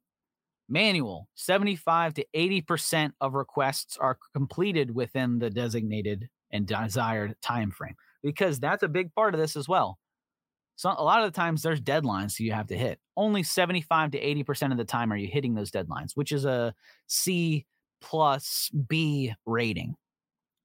Manual 0.70 1.28
75 1.36 2.14
to 2.16 2.26
80% 2.34 3.12
of 3.20 3.34
requests 3.34 3.98
are 3.98 4.18
completed 4.34 4.96
within 4.96 5.38
the 5.40 5.50
designated 5.50 6.30
and 6.52 6.66
desired 6.66 7.36
time 7.42 7.72
frame 7.72 7.96
because 8.24 8.60
that's 8.60 8.84
a 8.84 8.88
big 8.88 9.14
part 9.14 9.34
of 9.34 9.40
this 9.40 9.56
as 9.56 9.68
well. 9.68 10.00
So 10.78 10.90
a 10.98 11.04
lot 11.04 11.24
of 11.24 11.32
the 11.32 11.36
times 11.36 11.62
there's 11.62 11.82
deadlines 11.82 12.40
you 12.40 12.54
have 12.54 12.68
to 12.68 12.78
hit. 12.78 13.00
Only 13.16 13.44
75 13.44 14.12
to 14.12 14.20
80% 14.20 14.72
of 14.72 14.78
the 14.78 14.86
time 14.86 15.12
are 15.12 15.18
you 15.18 15.28
hitting 15.28 15.54
those 15.54 15.72
deadlines, 15.72 16.12
which 16.16 16.32
is 16.32 16.46
a 16.46 16.74
C 17.08 17.66
plus 18.02 18.72
B 18.88 19.34
rating. 19.46 19.96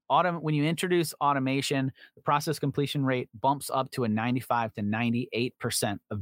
Autom- 0.09 0.41
when 0.41 0.55
you 0.55 0.63
introduce 0.63 1.13
automation, 1.15 1.91
the 2.15 2.21
process 2.21 2.59
completion 2.59 3.05
rate 3.05 3.29
bumps 3.39 3.69
up 3.73 3.91
to 3.91 4.03
a 4.03 4.07
95 4.07 4.73
to 4.75 4.81
98% 4.81 5.99
of 6.11 6.21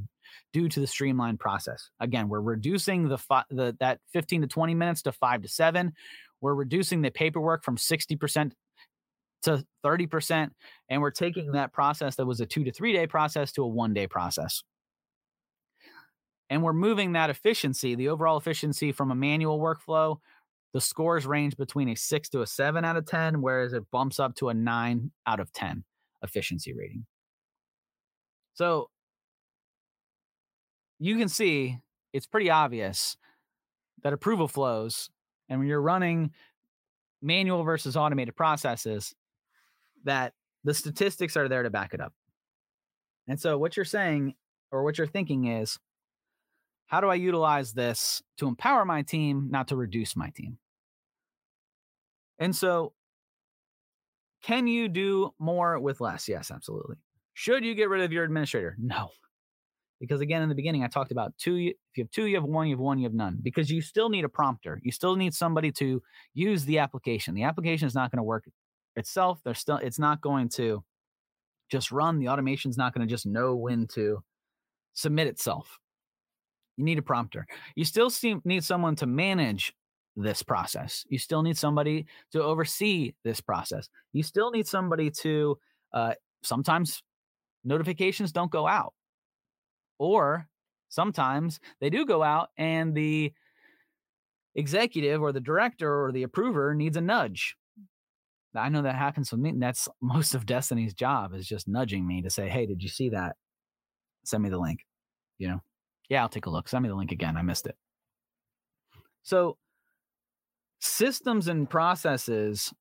due 0.54 0.68
to 0.70 0.80
the 0.80 0.88
streamlined 0.88 1.40
process. 1.40 1.90
Again, 2.00 2.30
we're 2.30 2.42
reducing 2.42 3.08
the, 3.08 3.18
fi- 3.18 3.44
the 3.50 3.76
that 3.80 4.00
15 4.14 4.42
to 4.42 4.48
20 4.48 4.74
minutes 4.76 5.04
to 5.04 5.12
5 5.12 5.44
to 5.44 5.48
7. 5.48 5.94
We're 6.42 6.56
reducing 6.56 7.02
the 7.02 7.12
paperwork 7.12 7.64
from 7.64 7.78
60% 7.78 8.52
to 9.44 9.66
30%. 9.84 10.50
And 10.90 11.02
we're 11.02 11.12
taking 11.12 11.54
that 11.54 11.72
process 11.72 12.16
that 12.16 12.26
was 12.26 12.42
a 12.42 12.46
two 12.46 12.64
to 12.64 12.72
three 12.72 12.94
day 12.94 13.08
process 13.08 13.52
to 13.54 13.64
a 13.64 13.68
one 13.68 13.94
day 13.94 14.08
process. 14.08 14.64
And 16.50 16.62
we're 16.62 16.74
moving 16.74 17.14
that 17.14 17.30
efficiency, 17.30 17.96
the 17.96 18.10
overall 18.10 18.38
efficiency 18.38 18.92
from 18.92 19.12
a 19.12 19.16
manual 19.16 19.60
workflow. 19.60 20.18
The 20.76 20.82
scores 20.82 21.26
range 21.26 21.56
between 21.56 21.88
a 21.88 21.96
six 21.96 22.28
to 22.32 22.42
a 22.42 22.46
seven 22.46 22.84
out 22.84 22.98
of 22.98 23.06
10, 23.06 23.42
whereas 23.42 23.72
it 23.72 23.90
bumps 23.92 24.20
up 24.20 24.36
to 24.36 24.50
a 24.50 24.54
nine 24.54 25.12
out 25.26 25.40
of 25.40 25.54
10 25.54 25.86
efficiency 26.22 26.74
rating. 26.74 27.06
So 28.56 28.90
you 31.00 31.18
can 31.18 31.30
see 31.30 31.78
it's 32.12 32.28
pretty 32.28 32.50
obvious 32.50 33.16
that 34.04 34.12
approval 34.12 34.50
flows 34.50 35.10
and 35.48 35.60
when 35.60 35.70
you're 35.70 35.82
running 35.82 36.32
manual 37.22 37.64
versus 37.64 37.96
automated 37.96 38.36
processes 38.36 39.16
that 40.04 40.34
the 40.66 40.74
statistics 40.74 41.38
are 41.38 41.48
there 41.48 41.64
to 41.64 41.70
back 41.70 41.94
it 41.94 42.02
up. 42.02 42.12
And 43.30 43.40
so 43.40 43.58
what 43.58 43.78
you're 43.78 43.86
saying 43.86 44.34
or 44.74 44.84
what 44.84 44.98
you're 44.98 45.08
thinking 45.08 45.46
is 45.48 45.80
how 46.88 47.00
do 47.00 47.08
I 47.08 47.16
utilize 47.16 47.72
this 47.72 48.22
to 48.40 48.48
empower 48.50 48.84
my 48.84 49.04
team, 49.04 49.48
not 49.50 49.70
to 49.70 49.78
reduce 49.78 50.18
my 50.18 50.32
team? 50.32 50.58
And 52.40 52.56
so 52.56 52.94
can 54.44 54.68
you 54.68 54.88
do 54.88 55.32
more 55.40 55.80
with 55.80 56.02
less? 56.02 56.28
Yes, 56.28 56.52
absolutely. 56.52 56.98
Should 57.34 57.66
you 57.66 57.76
get 57.76 57.90
rid 57.90 58.04
of 58.04 58.12
your 58.12 58.24
administrator? 58.24 58.76
No. 58.80 59.10
Because 60.00 60.22
again, 60.22 60.42
in 60.42 60.50
the 60.50 60.56
beginning, 60.56 60.84
I 60.84 60.88
talked 60.88 61.12
about 61.12 61.34
two. 61.38 61.56
If 61.56 61.98
you 61.98 62.04
have 62.04 62.12
two, 62.12 62.26
you 62.26 62.36
have 62.36 62.44
one, 62.44 62.68
you 62.68 62.76
have 62.76 62.80
one, 62.80 63.00
you 63.00 63.06
have 63.06 63.14
none. 63.14 63.40
Because 63.42 63.72
you 63.72 63.82
still 63.82 64.10
need 64.10 64.26
a 64.26 64.30
prompter. 64.30 64.80
You 64.84 64.92
still 64.92 65.16
need 65.16 65.34
somebody 65.34 65.72
to 65.74 66.02
use 66.34 66.66
the 66.66 66.80
application. 66.80 67.34
The 67.34 67.44
application 67.44 67.88
is 67.88 67.96
not 67.96 68.12
going 68.12 68.18
to 68.18 68.24
work 68.24 68.46
itself. 68.96 69.40
They're 69.44 69.54
still, 69.54 69.78
it's 69.78 70.00
not 70.00 70.22
going 70.22 70.50
to 70.50 70.84
just 71.72 71.92
run. 71.92 72.20
The 72.20 72.30
automation 72.30 72.70
is 72.70 72.78
not 72.78 72.94
going 72.94 73.08
to 73.08 73.12
just 73.12 73.26
know 73.26 73.56
when 73.56 73.88
to 73.94 74.22
submit 74.94 75.28
itself. 75.28 75.80
You 76.78 76.84
need 76.84 77.00
a 77.00 77.02
prompter. 77.02 77.48
You 77.76 77.86
still 77.86 78.10
see, 78.10 78.36
need 78.44 78.64
someone 78.64 78.96
to 78.98 79.06
manage 79.06 79.74
this 80.16 80.44
process. 80.44 81.06
You 81.10 81.18
still 81.18 81.42
need 81.42 81.58
somebody 81.58 82.06
to 82.32 82.42
oversee 82.42 83.14
this 83.24 83.42
process. 83.42 83.90
You 84.14 84.24
still 84.24 84.52
need 84.52 84.68
somebody 84.68 85.12
to, 85.12 85.58
uh, 85.94 86.14
sometimes 86.44 87.04
notifications 87.64 88.32
don't 88.32 88.52
go 88.52 88.68
out. 88.68 88.94
Or 89.98 90.48
sometimes 90.90 91.60
they 91.80 91.90
do 91.90 92.06
go 92.06 92.24
out 92.24 92.50
and 92.58 92.96
the 92.96 93.34
executive 94.56 95.22
or 95.22 95.32
the 95.32 95.42
director 95.42 96.06
or 96.06 96.12
the 96.12 96.24
approver 96.24 96.74
needs 96.74 96.98
a 96.98 97.02
nudge. 97.02 97.56
I 98.54 98.70
know 98.70 98.84
that 98.84 98.96
happens 98.96 99.32
with 99.32 99.42
me. 99.42 99.50
And 99.50 99.62
that's 99.62 99.88
most 100.02 100.34
of 100.34 100.46
Destiny's 100.46 100.94
job 100.94 101.34
is 101.34 101.48
just 101.48 101.68
nudging 101.68 102.08
me 102.08 102.22
to 102.22 102.30
say, 102.30 102.50
Hey, 102.50 102.66
did 102.66 102.82
you 102.82 102.90
see 102.90 103.10
that? 103.10 103.36
Send 104.24 104.44
me 104.44 104.50
the 104.50 104.58
link. 104.58 104.86
You 105.38 105.50
know, 105.50 105.62
yeah, 106.10 106.22
I'll 106.22 106.30
take 106.30 106.46
a 106.46 106.50
look. 106.50 106.70
Send 106.70 106.84
me 106.84 106.90
the 106.90 106.96
link 106.96 107.12
again. 107.12 107.38
I 107.38 107.42
missed 107.42 107.68
it. 107.68 107.76
So 109.24 109.58
systems 110.80 111.48
and 111.48 111.70
processes 111.70 112.74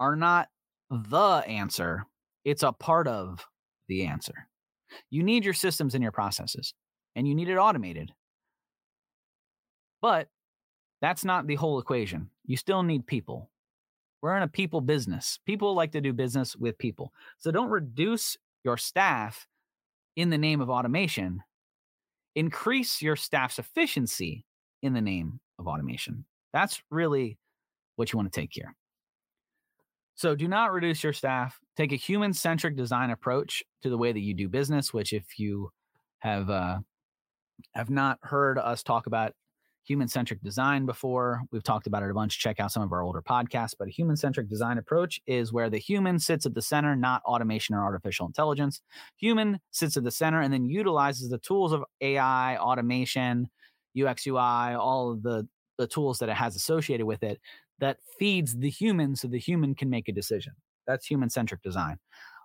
are 0.00 0.16
not 0.16 0.48
the 0.90 1.42
answer. 1.46 2.04
It's 2.44 2.62
a 2.62 2.72
part 2.72 3.06
of 3.08 3.46
the 3.88 4.04
answer. 4.04 4.48
You 5.10 5.22
need 5.22 5.44
your 5.44 5.54
systems 5.54 5.94
and 5.94 6.02
your 6.02 6.12
processes, 6.12 6.74
and 7.16 7.26
you 7.26 7.34
need 7.34 7.48
it 7.48 7.56
automated. 7.56 8.12
But 10.00 10.28
that's 11.00 11.24
not 11.24 11.46
the 11.46 11.54
whole 11.54 11.78
equation. 11.78 12.30
You 12.44 12.56
still 12.56 12.82
need 12.82 13.06
people. 13.06 13.50
We're 14.20 14.36
in 14.36 14.42
a 14.42 14.48
people 14.48 14.80
business. 14.80 15.38
People 15.46 15.74
like 15.74 15.92
to 15.92 16.00
do 16.00 16.12
business 16.12 16.54
with 16.56 16.78
people. 16.78 17.12
So 17.38 17.50
don't 17.50 17.70
reduce 17.70 18.36
your 18.64 18.76
staff 18.76 19.48
in 20.16 20.30
the 20.30 20.38
name 20.38 20.60
of 20.60 20.70
automation. 20.70 21.42
Increase 22.34 23.02
your 23.02 23.16
staff's 23.16 23.58
efficiency 23.58 24.46
in 24.82 24.94
the 24.94 25.00
name 25.00 25.40
of 25.58 25.66
automation. 25.66 26.24
That's 26.52 26.82
really 26.90 27.38
what 27.96 28.12
you 28.12 28.16
want 28.16 28.32
to 28.32 28.40
take 28.40 28.50
here. 28.52 28.74
So 30.14 30.34
do 30.34 30.46
not 30.46 30.72
reduce 30.72 31.02
your 31.02 31.12
staff. 31.12 31.58
Take 31.76 31.92
a 31.92 31.96
human 31.96 32.32
centric 32.32 32.76
design 32.76 33.10
approach 33.10 33.62
to 33.82 33.90
the 33.90 33.98
way 33.98 34.12
that 34.12 34.20
you 34.20 34.34
do 34.34 34.48
business, 34.48 34.92
which, 34.92 35.12
if 35.12 35.38
you 35.38 35.70
have 36.18 36.50
uh, 36.50 36.78
have 37.74 37.90
not 37.90 38.18
heard 38.22 38.58
us 38.58 38.82
talk 38.82 39.06
about 39.06 39.32
human 39.84 40.06
centric 40.06 40.40
design 40.42 40.86
before. 40.86 41.42
We've 41.50 41.62
talked 41.62 41.86
about 41.86 42.02
it 42.02 42.10
a 42.10 42.14
bunch. 42.14 42.38
Check 42.38 42.60
out 42.60 42.70
some 42.70 42.82
of 42.82 42.92
our 42.92 43.02
older 43.02 43.22
podcasts. 43.22 43.74
But 43.76 43.88
a 43.88 43.90
human 43.90 44.16
centric 44.16 44.48
design 44.48 44.78
approach 44.78 45.20
is 45.26 45.52
where 45.52 45.70
the 45.70 45.78
human 45.78 46.18
sits 46.18 46.46
at 46.46 46.54
the 46.54 46.62
center, 46.62 46.94
not 46.94 47.22
automation 47.24 47.74
or 47.74 47.82
artificial 47.82 48.26
intelligence. 48.26 48.80
Human 49.16 49.58
sits 49.70 49.96
at 49.96 50.04
the 50.04 50.10
center 50.10 50.40
and 50.40 50.52
then 50.52 50.66
utilizes 50.68 51.30
the 51.30 51.38
tools 51.38 51.72
of 51.72 51.84
AI, 52.00 52.56
automation, 52.58 53.48
UX, 54.00 54.26
UI, 54.26 54.74
all 54.74 55.10
of 55.12 55.22
the, 55.22 55.48
the 55.78 55.86
tools 55.86 56.18
that 56.18 56.28
it 56.28 56.36
has 56.36 56.56
associated 56.56 57.06
with 57.06 57.22
it 57.22 57.40
that 57.78 57.98
feeds 58.18 58.56
the 58.56 58.70
human 58.70 59.16
so 59.16 59.28
the 59.28 59.38
human 59.38 59.74
can 59.74 59.90
make 59.90 60.08
a 60.08 60.12
decision. 60.12 60.52
That's 60.86 61.06
human 61.06 61.30
centric 61.30 61.62
design. 61.62 61.98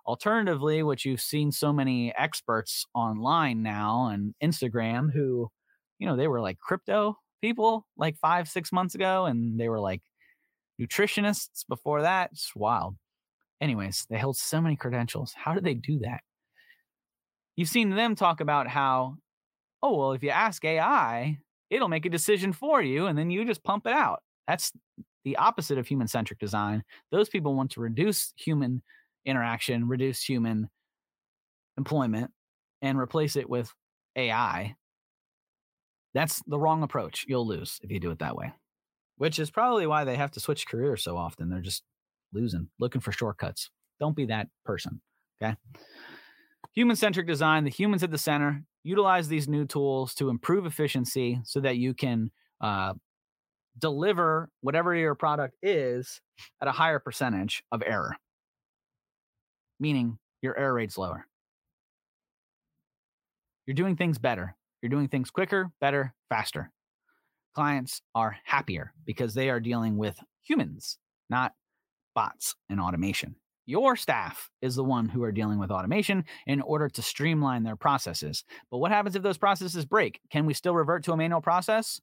Alternatively, 0.06 0.82
what 0.82 1.04
you've 1.04 1.20
seen 1.20 1.52
so 1.52 1.72
many 1.72 2.14
experts 2.16 2.86
online 2.94 3.62
now 3.62 4.08
and 4.08 4.34
Instagram 4.42 5.12
who, 5.12 5.50
you 5.98 6.06
know, 6.06 6.16
they 6.16 6.28
were 6.28 6.40
like 6.40 6.58
crypto 6.58 7.18
people 7.40 7.86
like 7.96 8.16
five, 8.16 8.48
six 8.48 8.72
months 8.72 8.94
ago, 8.94 9.26
and 9.26 9.60
they 9.60 9.68
were 9.68 9.80
like 9.80 10.02
nutritionists 10.80 11.64
before 11.68 12.02
that. 12.02 12.30
It's 12.32 12.54
wild. 12.56 12.96
Anyways, 13.60 14.06
they 14.08 14.18
held 14.18 14.36
so 14.36 14.60
many 14.60 14.76
credentials. 14.76 15.34
How 15.36 15.52
did 15.54 15.64
they 15.64 15.74
do 15.74 15.98
that? 16.00 16.20
You've 17.56 17.68
seen 17.68 17.90
them 17.90 18.14
talk 18.14 18.40
about 18.40 18.68
how, 18.68 19.16
oh, 19.82 19.96
well, 19.96 20.12
if 20.12 20.22
you 20.22 20.30
ask 20.30 20.64
AI, 20.64 21.38
it'll 21.70 21.88
make 21.88 22.06
a 22.06 22.10
decision 22.10 22.52
for 22.52 22.82
you, 22.82 23.06
and 23.06 23.18
then 23.18 23.30
you 23.30 23.44
just 23.44 23.64
pump 23.64 23.86
it 23.86 23.92
out. 23.92 24.22
That's 24.46 24.72
the 25.24 25.36
opposite 25.36 25.78
of 25.78 25.86
human 25.86 26.08
centric 26.08 26.38
design. 26.38 26.82
Those 27.10 27.28
people 27.28 27.54
want 27.54 27.72
to 27.72 27.80
reduce 27.80 28.32
human 28.36 28.82
interaction, 29.24 29.88
reduce 29.88 30.22
human 30.22 30.70
employment, 31.76 32.30
and 32.80 32.98
replace 32.98 33.36
it 33.36 33.48
with 33.48 33.72
AI. 34.16 34.74
That's 36.14 36.42
the 36.46 36.58
wrong 36.58 36.82
approach. 36.82 37.26
You'll 37.28 37.46
lose 37.46 37.78
if 37.82 37.90
you 37.90 38.00
do 38.00 38.10
it 38.10 38.20
that 38.20 38.36
way, 38.36 38.52
which 39.18 39.38
is 39.38 39.50
probably 39.50 39.86
why 39.86 40.04
they 40.04 40.16
have 40.16 40.30
to 40.32 40.40
switch 40.40 40.66
careers 40.66 41.02
so 41.02 41.16
often. 41.16 41.50
They're 41.50 41.60
just 41.60 41.82
losing, 42.32 42.68
looking 42.78 43.00
for 43.00 43.12
shortcuts. 43.12 43.70
Don't 44.00 44.16
be 44.16 44.26
that 44.26 44.48
person. 44.64 45.00
Okay. 45.42 45.56
Human 46.74 46.96
centric 46.96 47.26
design, 47.26 47.64
the 47.64 47.70
humans 47.70 48.02
at 48.02 48.10
the 48.10 48.18
center, 48.18 48.62
utilize 48.82 49.28
these 49.28 49.48
new 49.48 49.64
tools 49.64 50.14
to 50.14 50.28
improve 50.28 50.66
efficiency 50.66 51.40
so 51.44 51.60
that 51.60 51.76
you 51.76 51.94
can 51.94 52.30
uh, 52.60 52.94
deliver 53.78 54.48
whatever 54.60 54.94
your 54.94 55.14
product 55.14 55.56
is 55.62 56.20
at 56.60 56.68
a 56.68 56.72
higher 56.72 56.98
percentage 56.98 57.62
of 57.72 57.82
error, 57.84 58.16
meaning 59.80 60.18
your 60.42 60.56
error 60.58 60.74
rate's 60.74 60.98
lower. 60.98 61.26
You're 63.66 63.74
doing 63.74 63.96
things 63.96 64.18
better. 64.18 64.56
You're 64.80 64.90
doing 64.90 65.08
things 65.08 65.30
quicker, 65.30 65.70
better, 65.80 66.14
faster. 66.28 66.70
Clients 67.54 68.00
are 68.14 68.36
happier 68.44 68.94
because 69.04 69.34
they 69.34 69.50
are 69.50 69.60
dealing 69.60 69.96
with 69.96 70.18
humans, 70.42 70.98
not 71.28 71.52
bots 72.14 72.54
and 72.70 72.80
automation. 72.80 73.34
Your 73.68 73.96
staff 73.96 74.50
is 74.62 74.76
the 74.76 74.82
one 74.82 75.10
who 75.10 75.22
are 75.22 75.30
dealing 75.30 75.58
with 75.58 75.70
automation 75.70 76.24
in 76.46 76.62
order 76.62 76.88
to 76.88 77.02
streamline 77.02 77.64
their 77.64 77.76
processes. 77.76 78.42
But 78.70 78.78
what 78.78 78.90
happens 78.90 79.14
if 79.14 79.22
those 79.22 79.36
processes 79.36 79.84
break? 79.84 80.22
Can 80.30 80.46
we 80.46 80.54
still 80.54 80.74
revert 80.74 81.04
to 81.04 81.12
a 81.12 81.18
manual 81.18 81.42
process? 81.42 82.00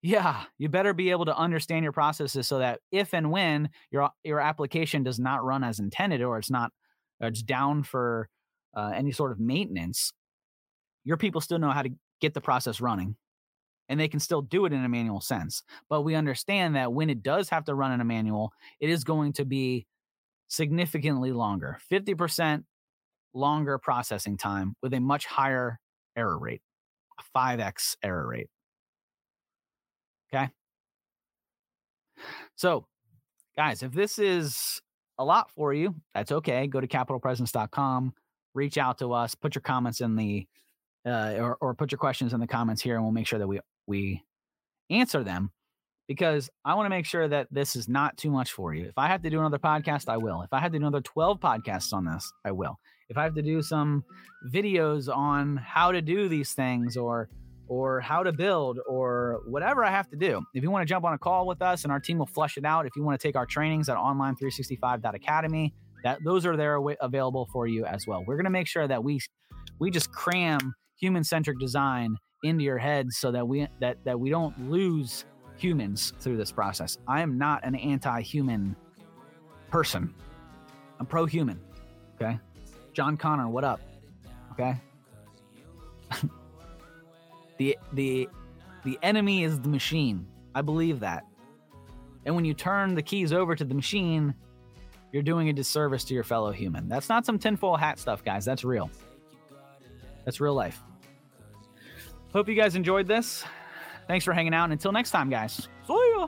Yeah, 0.00 0.44
you 0.58 0.68
better 0.68 0.94
be 0.94 1.10
able 1.10 1.24
to 1.24 1.36
understand 1.36 1.82
your 1.82 1.90
processes 1.90 2.46
so 2.46 2.60
that 2.60 2.78
if 2.92 3.12
and 3.14 3.32
when 3.32 3.70
your 3.90 4.10
your 4.22 4.38
application 4.38 5.02
does 5.02 5.18
not 5.18 5.44
run 5.44 5.64
as 5.64 5.80
intended 5.80 6.22
or 6.22 6.38
it's 6.38 6.52
not 6.52 6.70
it's 7.18 7.42
down 7.42 7.82
for 7.82 8.28
uh, 8.76 8.92
any 8.94 9.10
sort 9.10 9.32
of 9.32 9.40
maintenance, 9.40 10.12
your 11.02 11.16
people 11.16 11.40
still 11.40 11.58
know 11.58 11.72
how 11.72 11.82
to 11.82 11.90
get 12.20 12.32
the 12.32 12.40
process 12.40 12.80
running 12.80 13.16
and 13.88 13.98
they 13.98 14.06
can 14.06 14.20
still 14.20 14.40
do 14.40 14.66
it 14.66 14.72
in 14.72 14.84
a 14.84 14.88
manual 14.88 15.20
sense. 15.20 15.64
But 15.88 16.02
we 16.02 16.14
understand 16.14 16.76
that 16.76 16.92
when 16.92 17.10
it 17.10 17.24
does 17.24 17.48
have 17.48 17.64
to 17.64 17.74
run 17.74 17.90
in 17.90 18.00
a 18.00 18.04
manual, 18.04 18.52
it 18.78 18.88
is 18.88 19.02
going 19.02 19.32
to 19.32 19.44
be 19.44 19.88
significantly 20.50 21.32
longer 21.32 21.78
50% 21.90 22.64
longer 23.32 23.78
processing 23.78 24.36
time 24.36 24.74
with 24.82 24.92
a 24.92 25.00
much 25.00 25.24
higher 25.24 25.78
error 26.16 26.38
rate, 26.38 26.60
a 27.18 27.38
5x 27.38 27.96
error 28.02 28.26
rate. 28.26 28.48
Okay. 30.34 30.50
So, 32.56 32.86
guys, 33.56 33.82
if 33.82 33.92
this 33.92 34.18
is 34.18 34.82
a 35.18 35.24
lot 35.24 35.50
for 35.50 35.72
you, 35.72 35.94
that's 36.14 36.32
okay. 36.32 36.66
Go 36.66 36.80
to 36.80 36.88
capitalpresence.com, 36.88 38.12
reach 38.54 38.76
out 38.76 38.98
to 38.98 39.12
us, 39.12 39.34
put 39.36 39.54
your 39.54 39.62
comments 39.62 40.00
in 40.00 40.16
the 40.16 40.46
uh, 41.06 41.34
or, 41.38 41.56
or 41.60 41.74
put 41.74 41.92
your 41.92 41.98
questions 41.98 42.34
in 42.34 42.40
the 42.40 42.46
comments 42.46 42.82
here, 42.82 42.96
and 42.96 43.04
we'll 43.04 43.12
make 43.12 43.26
sure 43.26 43.38
that 43.38 43.46
we 43.46 43.60
we 43.86 44.22
answer 44.90 45.22
them 45.22 45.50
because 46.10 46.50
I 46.64 46.74
want 46.74 46.86
to 46.86 46.90
make 46.90 47.06
sure 47.06 47.28
that 47.28 47.46
this 47.52 47.76
is 47.76 47.88
not 47.88 48.16
too 48.16 48.32
much 48.32 48.50
for 48.50 48.74
you. 48.74 48.86
If 48.86 48.98
I 48.98 49.06
have 49.06 49.22
to 49.22 49.30
do 49.30 49.38
another 49.38 49.60
podcast, 49.60 50.08
I 50.08 50.16
will. 50.16 50.42
If 50.42 50.52
I 50.52 50.58
have 50.58 50.72
to 50.72 50.78
do 50.80 50.82
another 50.84 51.00
12 51.00 51.38
podcasts 51.38 51.92
on 51.92 52.04
this, 52.04 52.32
I 52.44 52.50
will. 52.50 52.80
If 53.08 53.16
I 53.16 53.22
have 53.22 53.34
to 53.36 53.42
do 53.42 53.62
some 53.62 54.02
videos 54.52 55.08
on 55.08 55.56
how 55.58 55.92
to 55.92 56.02
do 56.02 56.28
these 56.28 56.52
things 56.52 56.96
or 56.96 57.28
or 57.68 58.00
how 58.00 58.24
to 58.24 58.32
build 58.32 58.80
or 58.88 59.42
whatever 59.46 59.84
I 59.84 59.92
have 59.92 60.10
to 60.10 60.16
do. 60.16 60.42
If 60.52 60.64
you 60.64 60.72
want 60.72 60.82
to 60.82 60.92
jump 60.92 61.04
on 61.04 61.12
a 61.12 61.18
call 61.18 61.46
with 61.46 61.62
us 61.62 61.84
and 61.84 61.92
our 61.92 62.00
team 62.00 62.18
will 62.18 62.26
flush 62.26 62.56
it 62.56 62.64
out, 62.64 62.86
if 62.86 62.96
you 62.96 63.04
want 63.04 63.20
to 63.20 63.24
take 63.24 63.36
our 63.36 63.46
trainings 63.46 63.88
at 63.88 63.96
online365.academy, 63.96 65.72
that 66.02 66.18
those 66.24 66.44
are 66.44 66.56
there 66.56 66.80
available 67.00 67.48
for 67.52 67.68
you 67.68 67.84
as 67.84 68.08
well. 68.08 68.24
We're 68.26 68.34
going 68.34 68.46
to 68.46 68.50
make 68.50 68.66
sure 68.66 68.88
that 68.88 69.04
we 69.04 69.20
we 69.78 69.92
just 69.92 70.10
cram 70.10 70.74
human-centric 70.98 71.60
design 71.60 72.16
into 72.42 72.64
your 72.64 72.78
head 72.78 73.12
so 73.12 73.30
that 73.30 73.46
we 73.46 73.68
that 73.78 73.98
that 74.04 74.18
we 74.18 74.28
don't 74.28 74.68
lose 74.68 75.24
humans 75.60 76.12
through 76.20 76.36
this 76.36 76.50
process. 76.50 76.98
I 77.06 77.20
am 77.20 77.38
not 77.38 77.64
an 77.64 77.74
anti-human 77.74 78.76
person. 79.70 80.14
I'm 80.98 81.06
pro-human. 81.06 81.60
Okay? 82.16 82.38
John 82.92 83.16
Connor, 83.16 83.48
what 83.48 83.64
up? 83.64 83.80
Okay? 84.52 84.76
the 87.58 87.78
the 87.92 88.28
the 88.84 88.98
enemy 89.02 89.44
is 89.44 89.60
the 89.60 89.68
machine. 89.68 90.26
I 90.54 90.62
believe 90.62 91.00
that. 91.00 91.24
And 92.26 92.34
when 92.34 92.44
you 92.44 92.54
turn 92.54 92.94
the 92.94 93.02
keys 93.02 93.32
over 93.32 93.54
to 93.54 93.64
the 93.64 93.74
machine, 93.74 94.34
you're 95.12 95.22
doing 95.22 95.48
a 95.48 95.52
disservice 95.52 96.04
to 96.04 96.14
your 96.14 96.24
fellow 96.24 96.50
human. 96.50 96.88
That's 96.88 97.08
not 97.08 97.24
some 97.24 97.38
tinfoil 97.38 97.76
hat 97.76 97.98
stuff, 97.98 98.24
guys. 98.24 98.44
That's 98.44 98.64
real. 98.64 98.90
That's 100.24 100.40
real 100.40 100.54
life. 100.54 100.82
Hope 102.32 102.48
you 102.48 102.54
guys 102.54 102.76
enjoyed 102.76 103.06
this. 103.08 103.44
Thanks 104.10 104.24
for 104.24 104.32
hanging 104.32 104.52
out. 104.52 104.64
And 104.64 104.72
until 104.72 104.90
next 104.90 105.12
time, 105.12 105.30
guys. 105.30 105.68
See 105.86 106.14
ya. 106.16 106.26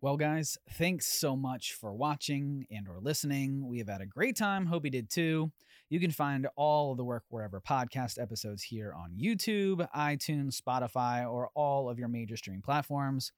Well, 0.00 0.16
guys, 0.16 0.56
thanks 0.74 1.08
so 1.08 1.34
much 1.34 1.72
for 1.72 1.92
watching 1.92 2.64
and 2.70 2.86
or 2.86 3.00
listening. 3.00 3.66
We 3.66 3.78
have 3.78 3.88
had 3.88 4.02
a 4.02 4.06
great 4.06 4.36
time. 4.36 4.66
Hope 4.66 4.84
you 4.84 4.92
did 4.92 5.10
too. 5.10 5.50
You 5.88 5.98
can 5.98 6.12
find 6.12 6.46
all 6.54 6.92
of 6.92 6.96
the 6.96 7.02
Work 7.02 7.24
Wherever 7.28 7.60
podcast 7.60 8.22
episodes 8.22 8.62
here 8.62 8.94
on 8.96 9.16
YouTube, 9.20 9.88
iTunes, 9.96 10.62
Spotify, 10.62 11.28
or 11.28 11.50
all 11.56 11.90
of 11.90 11.98
your 11.98 12.06
major 12.06 12.36
streaming 12.36 12.62
platforms, 12.62 13.32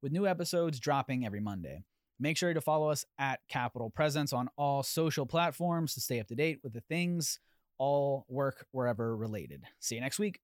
with 0.00 0.12
new 0.12 0.26
episodes 0.26 0.80
dropping 0.80 1.26
every 1.26 1.40
Monday. 1.40 1.82
Make 2.18 2.38
sure 2.38 2.54
to 2.54 2.60
follow 2.62 2.88
us 2.88 3.04
at 3.18 3.40
Capital 3.50 3.90
Presence 3.90 4.32
on 4.32 4.48
all 4.56 4.82
social 4.82 5.26
platforms 5.26 5.92
to 5.92 6.00
stay 6.00 6.20
up 6.20 6.28
to 6.28 6.34
date 6.34 6.60
with 6.62 6.72
the 6.72 6.80
things 6.80 7.38
all 7.78 8.24
work 8.28 8.66
wherever 8.72 9.16
related. 9.16 9.64
See 9.80 9.94
you 9.96 10.00
next 10.00 10.18
week. 10.18 10.40